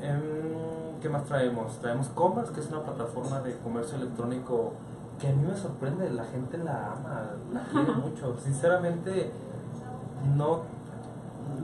[0.00, 1.80] Em, ¿Qué más traemos?
[1.80, 4.74] Traemos Commerce, que es una plataforma de comercio electrónico
[5.20, 8.36] que a mí me sorprende, la gente la ama, la quiere mucho.
[8.38, 9.32] Sinceramente,
[10.36, 10.62] no,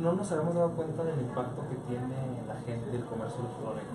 [0.01, 3.95] no nos habíamos dado cuenta del impacto que tiene la gente del comercio electrónico.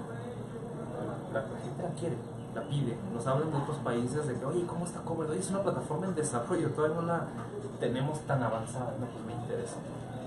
[1.33, 2.17] La, la gente la quiere,
[2.53, 2.97] la pide.
[3.13, 5.31] Nos hablan de otros países de que, oye, ¿cómo está Commerce?
[5.31, 7.27] Oye, es una plataforma en desarrollo, todavía no la
[7.79, 8.93] tenemos tan avanzada.
[8.99, 9.77] No, pues me interesa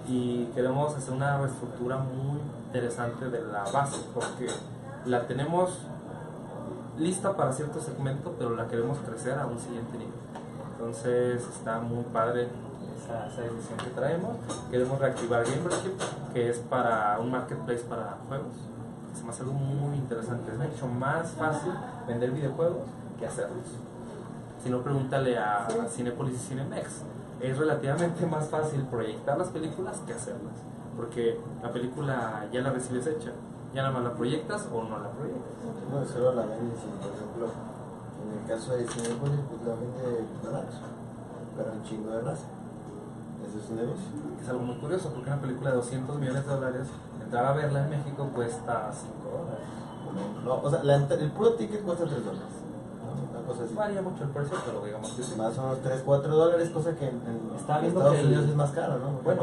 [0.09, 4.47] y queremos hacer una reestructura muy interesante de la base porque
[5.05, 5.81] la tenemos
[6.99, 10.15] lista para cierto segmento pero la queremos crecer a un siguiente nivel.
[10.73, 12.49] Entonces está muy padre
[13.03, 14.37] esa, esa decisión que traemos.
[14.71, 15.95] Queremos reactivar Gamership
[16.33, 18.55] que es para un marketplace para juegos.
[19.17, 20.53] Se me hace algo muy interesante.
[20.53, 21.73] Es mucho más fácil
[22.07, 22.83] vender videojuegos
[23.19, 23.65] que hacerlos.
[24.63, 27.03] Si no pregúntale a, Cinepolis y Cinemex.
[27.41, 30.55] Es relativamente más fácil proyectar las películas que hacerlas.
[30.97, 33.31] Porque la película ya la recibes hecha,
[33.75, 35.53] ya nada más la proyectas o no la proyectas.
[35.91, 40.25] No, solo la venden, si, por ejemplo, en el caso de Cinepolis, pues la vende
[40.45, 40.77] barato,
[41.57, 42.47] pero un chingo de raza.
[43.47, 44.07] Eso es un negocio.
[44.43, 46.87] Es algo muy curioso porque una película de 200 millones de dólares,
[47.23, 49.67] entrar a verla en México cuesta 5 dólares.
[50.45, 52.49] No, o sea, la el puro ticket cuesta 3 dólares.
[53.05, 53.39] ¿no?
[53.39, 53.75] Una cosa así.
[53.75, 55.35] Varía mucho el precio, pero digamos que sí.
[55.37, 57.41] Más o menos 3, 4 dólares, cosa que en, en
[57.83, 59.11] viendo Estados que el- Unidos es más caro, ¿no?
[59.23, 59.43] Bueno,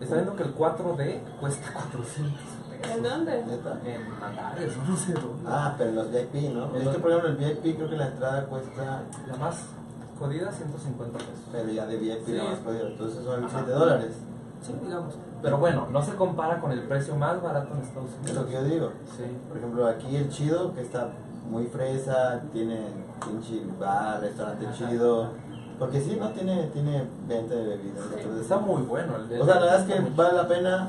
[0.00, 2.59] está viendo que el 4D cuesta 400 pesos.
[2.82, 3.40] ¿En dónde?
[3.40, 5.48] En Andares, no sé dónde.
[5.48, 6.74] Ah, pero en los VIP, ¿no?
[6.76, 9.56] Es que, por ejemplo, el VIP creo que la entrada cuesta, La más
[10.18, 11.32] jodida, 150 pesos.
[11.52, 12.32] pero ya de VIP Sí.
[12.32, 13.58] la más jodido, entonces son Ajá.
[13.58, 14.12] 7 dólares.
[14.62, 15.14] Sí, digamos.
[15.42, 18.36] Pero bueno, no se compara con el precio más barato en Estados Es Unidos.
[18.36, 18.90] lo que yo digo.
[19.16, 19.24] Sí.
[19.48, 21.08] Por ejemplo, aquí el chido, que está
[21.50, 22.78] muy fresa, tiene
[23.24, 24.74] pinche bar, restaurante Ajá.
[24.76, 25.28] chido.
[25.78, 26.28] Porque sí, ¿no?
[26.32, 28.04] Tiene, tiene venta de bebidas.
[28.14, 29.16] entonces- Está muy bueno.
[29.16, 30.88] El de- O sea, la verdad es que vale la pena,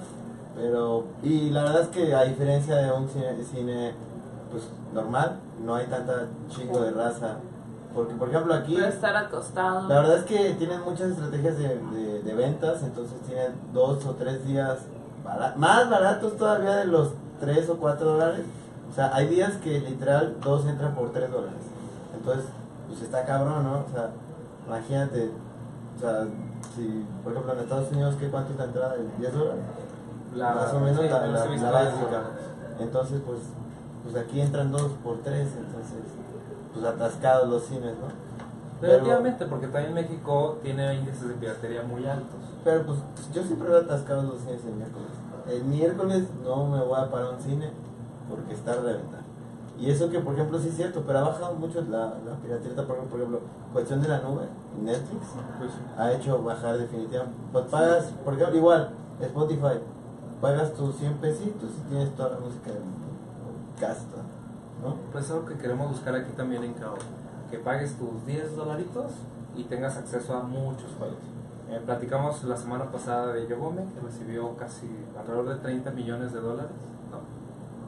[0.56, 1.06] pero...
[1.24, 3.94] Y la verdad es que a diferencia de un cine, cine
[4.52, 7.38] pues normal, no hay tanta chingo de raza.
[7.96, 8.76] Porque, por ejemplo, aquí...
[8.76, 9.88] Pero estar acostado.
[9.88, 14.12] La verdad es que tienen muchas estrategias de, de- de ventas, entonces tienen dos o
[14.12, 14.78] tres días
[15.56, 18.46] más baratos todavía de los tres o cuatro dólares.
[18.92, 21.60] O sea, hay días que literal dos entran por tres dólares.
[22.16, 22.46] Entonces,
[22.88, 23.74] pues está cabrón, ¿no?
[23.90, 24.10] O sea,
[24.68, 25.32] imagínate,
[25.98, 26.26] o sea,
[26.76, 28.96] si, por ejemplo, en Estados Unidos, ¿qué cuánto es la entrada?
[29.20, 29.64] ¿10 dólares?
[30.36, 32.22] La- más o menos la, la- la básica.
[32.80, 33.40] Entonces, pues,
[34.04, 36.00] pues aquí entran dos por tres, entonces,
[36.74, 38.08] pues atascados los cines, ¿no?
[38.82, 42.40] Relativamente, porque también México tiene índices de piratería muy altos.
[42.64, 42.98] Pero pues
[43.34, 45.10] yo siempre veo atascados los cines el miércoles.
[45.48, 47.70] el miércoles no me voy a parar un cine
[48.30, 49.22] porque está a reventar.
[49.80, 52.86] Y eso que, por ejemplo, sí es cierto, pero ha bajado mucho la, la piratería,
[52.88, 53.40] por ejemplo,
[53.74, 54.44] cuestión de la nube,
[54.82, 55.26] Netflix,
[55.60, 57.36] Pues ha hecho bajar definitivamente.
[57.52, 59.80] Pues pagas, por ejemplo, igual, Spotify,
[60.42, 63.08] pagas tus 100 pesitos y tienes toda la música del mundo,
[63.46, 64.24] o casi toda,
[64.82, 64.96] ¿no?
[65.12, 66.96] Pues es algo que queremos buscar aquí también en Cao.
[67.52, 69.12] Que pagues tus 10 dolaritos
[69.56, 71.20] y tengas acceso a muchos juegos.
[71.70, 74.88] Eh, platicamos la semana pasada de Yogome, que recibió casi
[75.18, 76.72] alrededor de 30 millones de dólares.
[77.12, 77.20] No,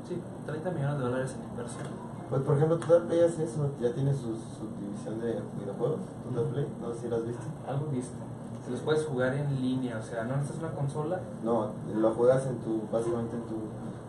[0.08, 1.88] sí, 30 millones de dólares en inversión.
[2.30, 6.00] Pues por ejemplo, Total Play hace eso, ya tiene su subdivisión de videojuegos,
[6.30, 7.44] Total Play, no sé si lo has visto.
[7.68, 8.33] Algo viste.
[8.66, 11.20] Se los puedes jugar en línea, o sea, no necesitas una consola.
[11.44, 13.56] No, lo juegas en tu, básicamente en tu...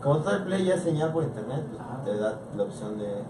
[0.01, 2.01] Como Total Play ya es señal por internet, pues Ah.
[2.05, 3.21] te da la opción de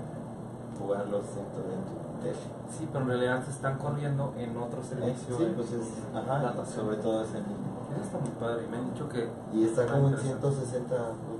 [0.80, 2.36] jugarlos en tu, en tu tele.
[2.70, 5.38] Sí, pero en realidad se están corriendo en otro Eh, servicio.
[5.38, 7.74] sí, de pues es, ajá, sobre todo es en línea.
[7.96, 8.66] Eso está muy padre.
[8.68, 9.30] Y me han dicho que.
[9.54, 10.52] Y está como en interesante.
[10.52, 10.96] 160,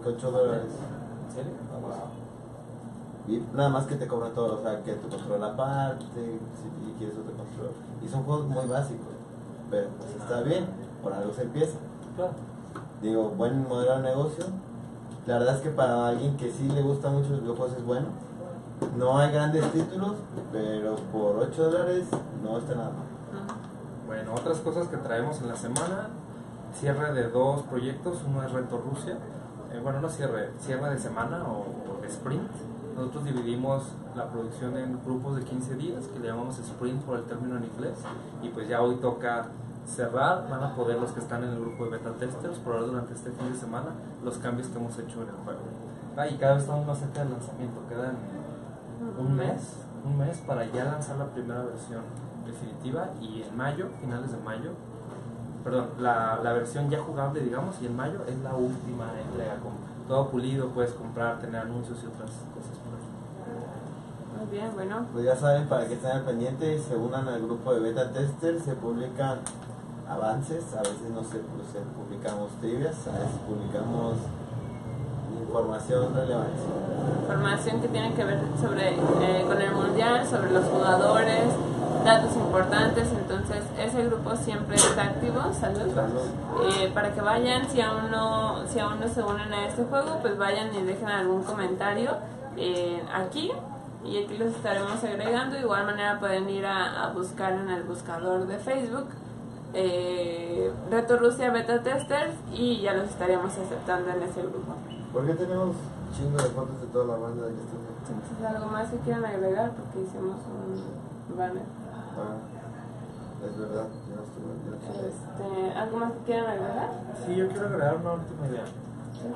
[0.06, 0.72] 8 dólares.
[1.28, 1.52] ¿En serio?
[1.74, 3.36] Ah, wow.
[3.36, 7.18] Y nada más que te cobran todo, o sea, que tu control aparte, si quieres
[7.18, 7.72] otro control.
[8.04, 9.14] Y son juegos muy básicos,
[9.76, 10.66] pero pues está bien,
[11.04, 11.78] por algo se empieza.
[12.16, 12.32] Claro.
[13.02, 14.46] Digo, buen modelo de negocio.
[15.28, 18.08] La verdad es que para alguien que sí le gusta mucho los videojuegos es bueno.
[18.98, 20.14] No hay grandes títulos,
[20.54, 22.06] pero por 8 dólares
[22.42, 23.06] no está nada mal.
[24.08, 26.08] Bueno, otras cosas que traemos en la semana,
[26.80, 29.18] cierre de dos proyectos, uno es Reto Rusia,
[29.74, 31.66] eh, bueno, no cierre, cierre de semana o,
[31.98, 32.50] o de sprint.
[32.96, 33.84] Nosotros dividimos
[34.16, 37.66] la producción en grupos de 15 días, que le llamamos sprint por el término en
[37.66, 37.98] inglés,
[38.42, 39.48] y pues ya hoy toca
[39.88, 43.14] cerrar, van a poder los que están en el grupo de beta testers probar durante
[43.14, 43.90] este fin de semana
[44.24, 45.62] los cambios que hemos hecho en el juego.
[46.18, 48.16] Ah, y cada vez estamos más cerca del lanzamiento, quedan
[49.20, 49.62] un mes,
[50.06, 52.02] un mes para ya lanzar la primera versión
[52.46, 54.72] definitiva y en mayo, finales de mayo,
[55.64, 59.74] perdón, la, la versión ya jugable, digamos, y en mayo es la última entrega, con
[60.08, 64.46] todo pulido, puedes comprar, tener anuncios y otras cosas por ahí.
[64.46, 65.06] Muy bien, bueno.
[65.12, 68.64] Pues ya saben, para que estén al pendiente, se unan al grupo de beta testers,
[68.64, 69.40] se publican
[70.10, 74.18] avances, a veces no se, publicamos trivias, a veces publicamos
[75.42, 76.62] información relevante.
[77.22, 81.46] Información que tiene que ver sobre eh, con el mundial, sobre los jugadores,
[82.04, 83.08] datos importantes.
[83.12, 85.42] Entonces, ese grupo siempre está activo.
[85.60, 86.30] Saludos.
[86.70, 90.20] Eh, para que vayan, si aún no si aún no se unen a este juego,
[90.22, 92.12] pues vayan y dejen algún comentario
[92.58, 93.52] eh, aquí
[94.04, 95.56] y aquí los estaremos agregando.
[95.56, 99.08] De igual manera pueden ir a, a buscar en el buscador de Facebook
[99.76, 104.74] eh, Reto Rusia Beta Testers y ya los estaremos aceptando en ese grupo.
[105.12, 105.76] ¿Por qué tenemos
[106.16, 107.76] chingo de fotos de toda la banda que está?
[108.08, 111.64] Entonces, algo más que quieran agregar porque hicimos un banner.
[111.92, 112.38] Ah,
[113.46, 114.54] es verdad, ya no estuve.
[114.64, 115.10] ya no estuve.
[115.10, 116.90] Este, ¿Algo más que quieran agregar?
[117.26, 118.66] Sí, yo quiero agregar una última idea.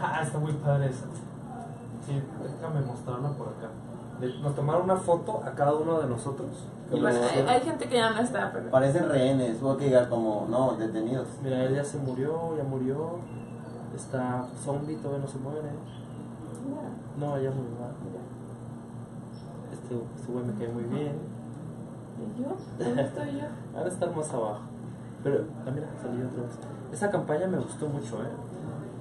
[0.01, 1.05] Ah, está muy padre esa.
[2.05, 3.69] Sí, déjame mostrarla por acá.
[4.41, 6.49] Nos tomaron una foto a cada uno de nosotros.
[6.91, 8.69] Y Bueno, hay, hay gente que ya no está, pero...
[8.69, 11.27] Parecen rehenes, hubo que llegar como, no, detenidos.
[11.43, 13.19] Mira, él ya se murió, ya murió.
[13.95, 15.69] Está zombie, todavía no se muere.
[17.17, 17.71] No, ya murió.
[18.03, 18.19] mira.
[19.71, 21.13] Este, este güey me cae muy bien.
[22.19, 22.85] ¿Y yo?
[22.85, 23.47] ¿Dónde estoy yo?
[23.77, 24.59] Ahora estar más abajo.
[25.23, 26.59] Pero, ah, mira, salí otra vez.
[26.91, 28.49] Esa campaña me gustó mucho, ¿eh?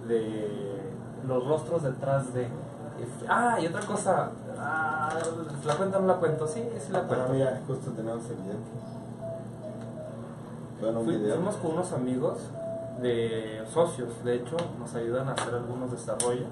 [0.09, 0.81] de
[1.27, 2.49] los rostros detrás de.
[3.29, 4.31] Ah, y otra cosa.
[4.71, 5.09] Ah,
[5.65, 6.47] ¿La cuento o no la cuento?
[6.47, 7.33] Sí, sí la Ah, cuento.
[7.33, 8.57] mira, justo tenemos el video.
[10.81, 11.35] Bueno, un Fui- video.
[11.37, 12.39] fuimos con unos amigos
[13.01, 16.49] de socios, de hecho, nos ayudan a hacer algunos desarrollos.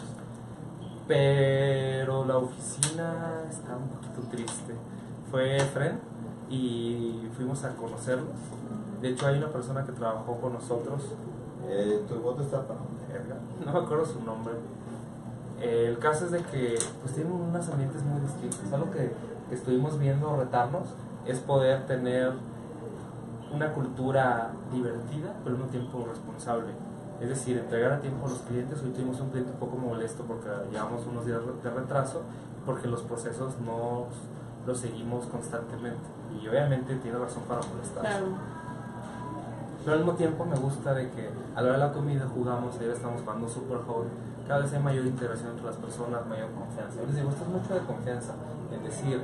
[1.06, 4.74] Pero la oficina está un poquito triste.
[5.30, 6.00] Fue Fren
[6.50, 8.34] y fuimos a conocerlos.
[9.00, 11.02] De hecho, hay una persona que trabajó con nosotros
[11.68, 12.78] Eh, tu foto está para
[13.12, 13.36] verga.
[13.66, 14.54] no me acuerdo su nombre.
[15.60, 18.72] Eh, el caso es de que pues tienen unos ambientes muy distintos.
[18.72, 19.12] Algo que,
[19.48, 20.88] que estuvimos viendo retarnos
[21.26, 22.32] es poder tener
[23.52, 26.72] una cultura divertida, pero al mismo tiempo responsable.
[27.20, 28.82] Es decir, entregar a tiempo a los clientes.
[28.82, 32.22] Hoy tuvimos un cliente un poco molesto porque llevamos unos días de retraso,
[32.66, 34.06] porque los procesos no
[34.66, 36.04] los seguimos constantemente.
[36.42, 38.02] Y obviamente tiene razón para molestar.
[38.02, 38.26] Claro.
[39.84, 42.76] Pero al mismo tiempo me gusta de que a la hora de la comida jugamos,
[42.76, 44.06] ayer estamos jugando Super Bowl,
[44.46, 47.00] cada vez hay mayor interacción entre las personas, mayor confianza.
[47.00, 48.32] Yo les digo, esto es mucho de confianza,
[48.72, 49.22] es decir,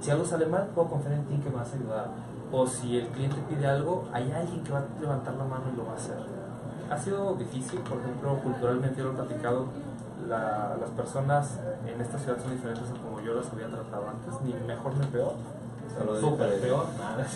[0.00, 2.06] si algo sale mal, puedo confiar en ti que me vas a ayudar.
[2.52, 5.76] O si el cliente pide algo, hay alguien que va a levantar la mano y
[5.76, 6.16] lo va a hacer.
[6.90, 9.66] Ha sido difícil, por ejemplo, culturalmente yo lo he platicado,
[10.28, 14.34] la- las personas en esta ciudad son diferentes a como yo las había tratado antes,
[14.42, 15.34] ni mejor ni peor,
[16.20, 16.86] súper peor.
[16.98, 17.26] Nada.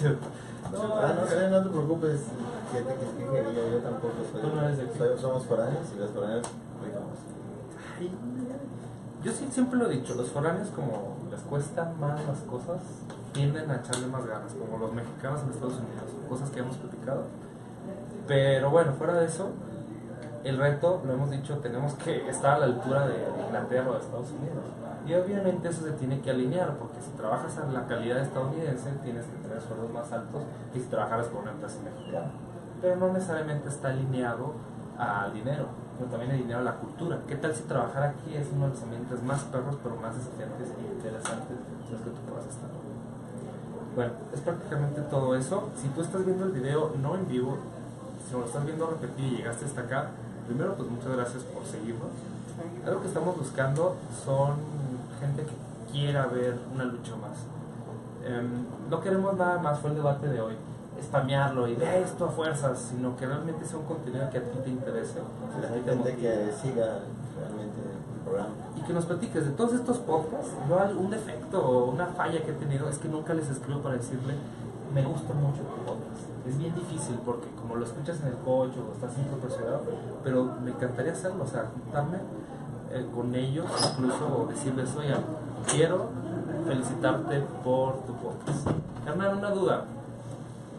[0.72, 2.20] No, ah, no, no te preocupes.
[2.72, 4.40] Que te que yo, tampoco soy.
[4.40, 4.98] Tú no eres de aquí.
[4.98, 6.46] soy- somos foráneos y los foráneos
[6.84, 7.18] rifamos.
[8.00, 8.10] Ay,
[9.22, 12.80] Yo sí, siempre lo he dicho, los foráneos como les cuestan más las cosas,
[13.32, 17.22] tienden a echarle más ganas, como los mexicanos en Estados Unidos, cosas que hemos platicado.
[18.26, 19.48] Pero bueno, fuera de eso,
[20.44, 24.00] el reto, lo hemos dicho, tenemos que estar a la altura de Inglaterra o de
[24.00, 24.64] Estados Unidos.
[25.06, 29.24] Y obviamente eso se tiene que alinear, porque si trabajas en la calidad estadounidense, tienes
[29.26, 30.42] que tener sueldos más altos
[30.72, 32.30] que si trabajaras con una empresa mexicana.
[32.80, 34.52] Pero no necesariamente está alineado
[34.98, 35.66] al dinero,
[35.98, 37.18] pero también alineado a la cultura.
[37.26, 40.68] ¿Qué tal si trabajar aquí es uno de los ambientes más perros, pero más desafiantes
[40.68, 42.68] e interesantes en los que tú puedas estar?
[43.94, 45.70] Bueno, es prácticamente todo eso.
[45.80, 47.56] Si tú estás viendo el video no en vivo,
[48.26, 50.10] si lo estás viendo repetido y llegaste hasta acá,
[50.46, 52.10] primero pues muchas gracias por seguirnos.
[52.86, 54.54] Algo que estamos buscando son
[55.20, 57.38] gente que quiera ver una lucha más.
[58.24, 60.54] Em, no queremos nada más, fue el debate de hoy,
[61.02, 64.58] spamearlo y ve esto a fuerzas, sino que realmente sea un contenido que a ti
[64.62, 65.18] te interese.
[65.60, 66.16] La que te gente motive.
[66.16, 67.00] que siga
[67.38, 68.54] realmente el programa.
[68.76, 72.50] Y que nos platiques de todos estos podcasts, yo un defecto o una falla que
[72.50, 74.34] he tenido es que nunca les escribo para decirle,
[74.94, 76.33] me gusta mucho tu podcast.
[76.46, 79.80] Es bien difícil porque como lo escuchas en el coche o estás en ciudad,
[80.22, 82.18] pero me encantaría hacerlo, o sea, juntarme
[82.92, 85.14] eh, con ellos, incluso decirles, oye,
[85.70, 86.08] quiero
[86.66, 88.68] felicitarte por tu podcast.
[89.06, 89.84] Hernán, una duda.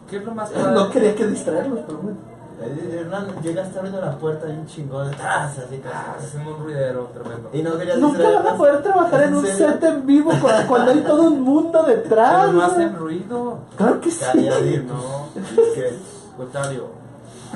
[0.08, 0.72] ¿Qué es lo más padre?
[0.72, 2.35] No quería que distraerlos, pero bueno.
[2.58, 5.88] Eh, Hernán, llegaste abriendo la puerta y un chingón detrás, así que.
[5.88, 7.50] Haciendo un ruidero tremendo.
[7.52, 9.68] Y no querías Nunca van a poder trabajar en un serio?
[9.68, 12.40] set en vivo cuando, cuando hay todo un mundo detrás.
[12.46, 13.58] Pero no hacen ruido.
[13.76, 14.24] Claro que sí.
[14.24, 14.94] Calladito.
[14.94, 15.28] No.
[15.42, 15.98] Es que.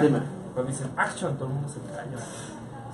[0.01, 0.20] Dime.
[0.55, 2.18] Cuando dicen action, todo el mundo se calla.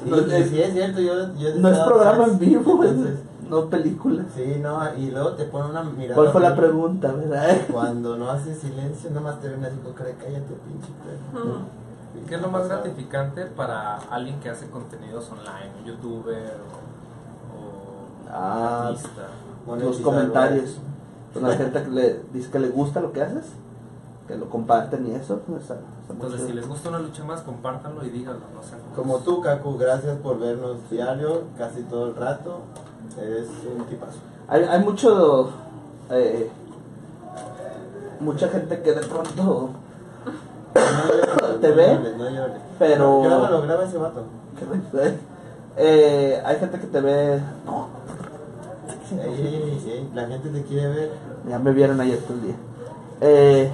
[0.02, 2.90] Sí, No, es- sí, es cierto, yo, yo No es programa atrás, en vivo, es-
[2.90, 4.24] entonces, no película.
[4.34, 6.14] Sí, no, y luego te ponen una mirada.
[6.16, 7.57] ¿Cuál fue la pregunta, verdad?
[7.72, 10.88] Cuando no haces silencio, nomás te ven así con cara de cállate, pinche
[11.32, 11.59] perro.
[12.28, 16.54] ¿Qué es lo más gratificante para alguien que hace contenidos online, un youtuber
[17.52, 19.28] o, o Ah, artista?
[19.66, 20.76] Los comentarios.
[21.34, 23.44] Con la gente que le dice que le gusta lo que haces,
[24.26, 25.40] que lo comparten y eso.
[25.46, 28.40] pues, está- está muy Entonces, si les gusta una lucha más, compártanlo y díganlo.
[28.54, 32.60] No sean Como tú, Kaku, gracias por vernos diario, casi todo el rato.
[33.20, 34.18] Eres un tipazo.
[34.48, 35.50] Hay, hay mucho.
[36.10, 36.50] eh,
[38.20, 39.70] mucha gente que de pronto.
[41.61, 41.86] ¿Te ve?
[41.94, 42.57] llores, No llores.
[42.78, 44.22] Pero- Grábalo, graba ese vato.
[45.76, 47.40] eh, hay gente que te ve.
[47.66, 47.88] No,
[49.22, 51.11] Ey, ey, ey, la gente te quiere ver.
[51.48, 52.54] ya me vieron ayer todo el día.
[53.20, 53.70] Eh,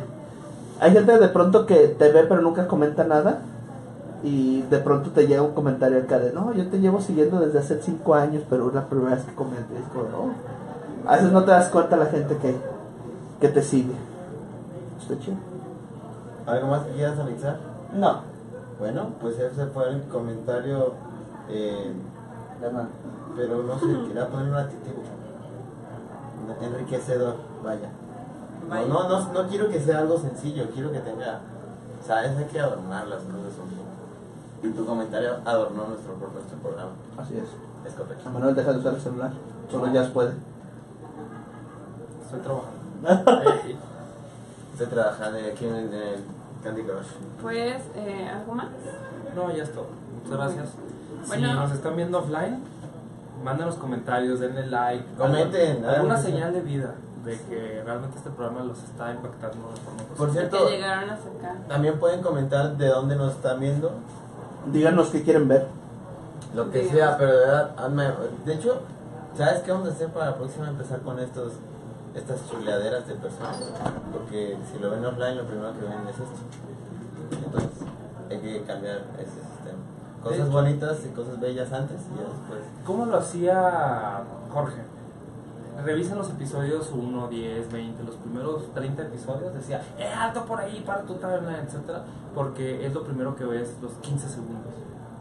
[0.79, 3.39] hay gente de pronto que te ve pero nunca comenta nada.
[4.25, 7.59] Y de pronto te llega un comentario acá de, no, yo te llevo siguiendo desde
[7.59, 9.73] hace cinco años, pero es la primera vez que comento.
[9.75, 11.11] Y es como, no.
[11.11, 12.55] A veces no te das cuenta la gente que,
[13.41, 13.95] que te sigue.
[15.01, 15.37] Está chido.
[16.47, 17.57] ¿Algo más que quieras anexar?
[17.93, 18.21] No.
[18.79, 20.95] Bueno, pues ese fue el comentario,
[21.49, 21.93] eh,
[23.37, 25.03] pero no sé, quería poner un adjetivo.
[26.61, 27.91] Enriquecedor, vaya.
[28.69, 28.87] Vaya.
[28.89, 31.41] No, no, no, no quiero que sea algo sencillo, quiero que tenga,
[32.07, 32.37] ¿sabes?
[32.37, 33.93] Hay que adornar las cosas un poco.
[34.63, 36.93] Y tu comentario adornó nuestro, nuestro programa.
[37.19, 37.49] Así es.
[37.87, 38.31] Es correcto.
[38.31, 39.33] Manuel deja de usar el celular.
[39.71, 40.33] Solo ya puede.
[42.25, 42.79] Estoy trabajando.
[44.73, 46.25] Estoy trabajando aquí en, en el
[46.63, 47.07] Candy Crush.
[47.41, 48.67] Pues, eh, ¿algo más?
[49.35, 49.87] No, ya es todo.
[50.25, 50.69] Muchas gracias.
[51.27, 51.49] Bueno.
[51.49, 52.63] Si nos están viendo offline,
[53.45, 55.05] mándenos comentarios, denle like.
[55.17, 56.95] Comenten, algo- Alguna señal de vida
[57.25, 60.49] de que realmente este programa los está impactando de forma Por positiva.
[60.51, 61.55] cierto, Que llegaron hasta acá.
[61.69, 63.93] también pueden comentar de dónde nos están viendo.
[64.73, 65.67] Díganos qué quieren ver.
[66.55, 68.13] Lo que sea, pero de verdad, hazme-
[68.45, 68.81] de hecho,
[69.37, 70.69] ¿sabes qué vamos a hacer para la próxima?
[70.69, 71.53] Empezar con estos
[72.15, 73.59] estas chuleaderas de personas.
[74.13, 77.45] Porque si lo ven offline, lo primero que ven es esto.
[77.45, 77.71] Entonces,
[78.31, 79.79] hay que cambiar ese sistema.
[80.23, 82.61] Cosas bonitas y cosas bellas antes y ya después.
[82.85, 84.83] ¿Cómo lo hacía Jorge?
[85.85, 89.55] Revisen los episodios 1, 10, 20, los primeros 30 episodios.
[89.55, 92.05] Decía, eh, alto por ahí, para tu timeline, etcétera
[92.35, 94.73] Porque es lo primero que ves los 15 segundos.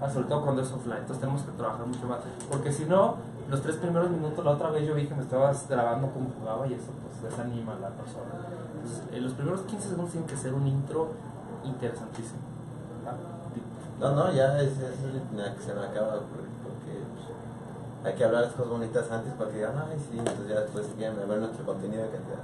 [0.02, 1.00] Ah, sobre todo cuando es offline.
[1.00, 2.20] Entonces tenemos que trabajar mucho más.
[2.50, 3.16] Porque si no,
[3.52, 6.66] los tres primeros minutos, la otra vez yo vi que me estabas grabando cómo jugaba
[6.68, 8.48] y eso pues desanima a la persona.
[8.76, 11.10] Entonces, eh, los primeros 15 segundos tienen que ser un intro
[11.66, 12.40] interesantísimo.
[14.00, 14.96] No, no, ya es, es
[15.36, 16.48] la que se me acaba de ocurrir.
[16.64, 20.48] Porque pues, hay que hablar las cosas bonitas antes para que digan, ay, sí, entonces
[20.48, 22.40] ya después quieren ver nuestro contenido de calidad.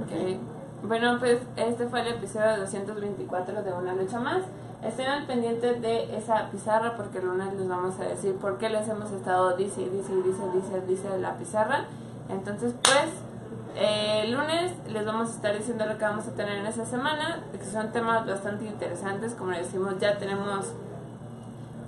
[0.00, 0.40] Ok.
[0.84, 4.42] Bueno, pues este fue el episodio 224 de Una Lucha Más.
[4.82, 8.68] Estén al pendiente de esa pizarra porque el lunes les vamos a decir por qué
[8.68, 11.84] les hemos estado dice, dice, dice, dice, dice la pizarra.
[12.28, 13.10] Entonces, pues,
[13.76, 16.84] Eh, el lunes les vamos a estar diciendo lo que vamos a tener en esa
[16.86, 20.66] semana, que son temas bastante interesantes, como decimos, ya tenemos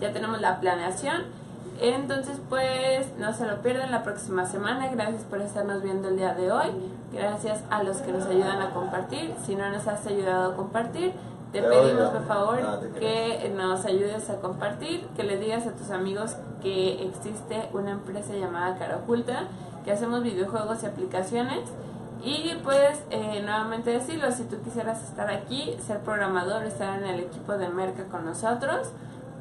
[0.00, 1.22] ya tenemos la planeación.
[1.80, 4.88] Entonces, pues no se lo pierdan la próxima semana.
[4.90, 6.70] Gracias por estarnos viendo el día de hoy.
[7.12, 9.32] Gracias a los que nos ayudan a compartir.
[9.44, 11.12] Si no nos has ayudado a compartir,
[11.56, 12.58] te pedimos por favor
[12.98, 18.34] que nos ayudes a compartir, que le digas a tus amigos que existe una empresa
[18.34, 19.44] llamada Cara Oculta,
[19.82, 21.60] que hacemos videojuegos y aplicaciones.
[22.22, 27.20] Y pues eh, nuevamente decirlo, si tú quisieras estar aquí, ser programador, estar en el
[27.20, 28.88] equipo de Merca con nosotros,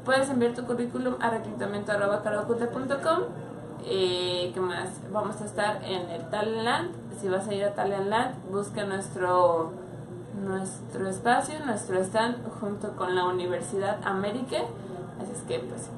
[0.06, 3.18] puedes enviar tu currículum a reclutamiento.com.
[3.84, 4.88] Eh, ¿Qué más?
[5.12, 6.92] Vamos a estar en el Talentland.
[7.20, 9.72] Si vas a ir a Talentland, busca nuestro
[10.44, 14.58] nuestro espacio, nuestro stand junto con la Universidad América.
[15.20, 15.88] Así es que, pues,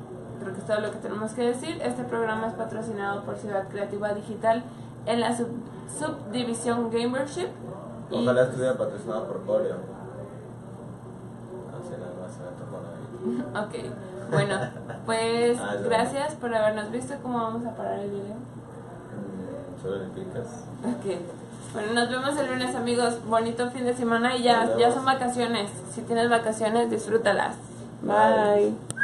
[0.40, 1.80] creo que es todo lo que tenemos que decir.
[1.82, 4.62] Este programa es patrocinado por Ciudad Creativa Digital
[5.06, 5.48] en la sub-
[5.98, 7.48] subdivisión Gamership.
[8.10, 9.76] Y- Ojalá estuviera patrocinado por Oreo.
[11.72, 13.44] No sé, nada más se me antojó la vida.
[13.66, 13.74] Ok,
[14.30, 14.54] bueno,
[15.04, 17.14] pues Ah, gracias por habernos visto.
[17.22, 18.36] ¿Cómo vamos a parar el video?
[18.36, 20.46] Mm, Solo le picas.
[20.84, 21.20] Ok.
[21.72, 23.18] Bueno, nos vemos el lunes, amigos.
[23.26, 25.70] Bonito fin de semana y ya, ya son vacaciones.
[25.94, 27.56] Si tienes vacaciones, disfrútalas.
[28.02, 28.72] Bye.
[28.72, 28.97] Bye.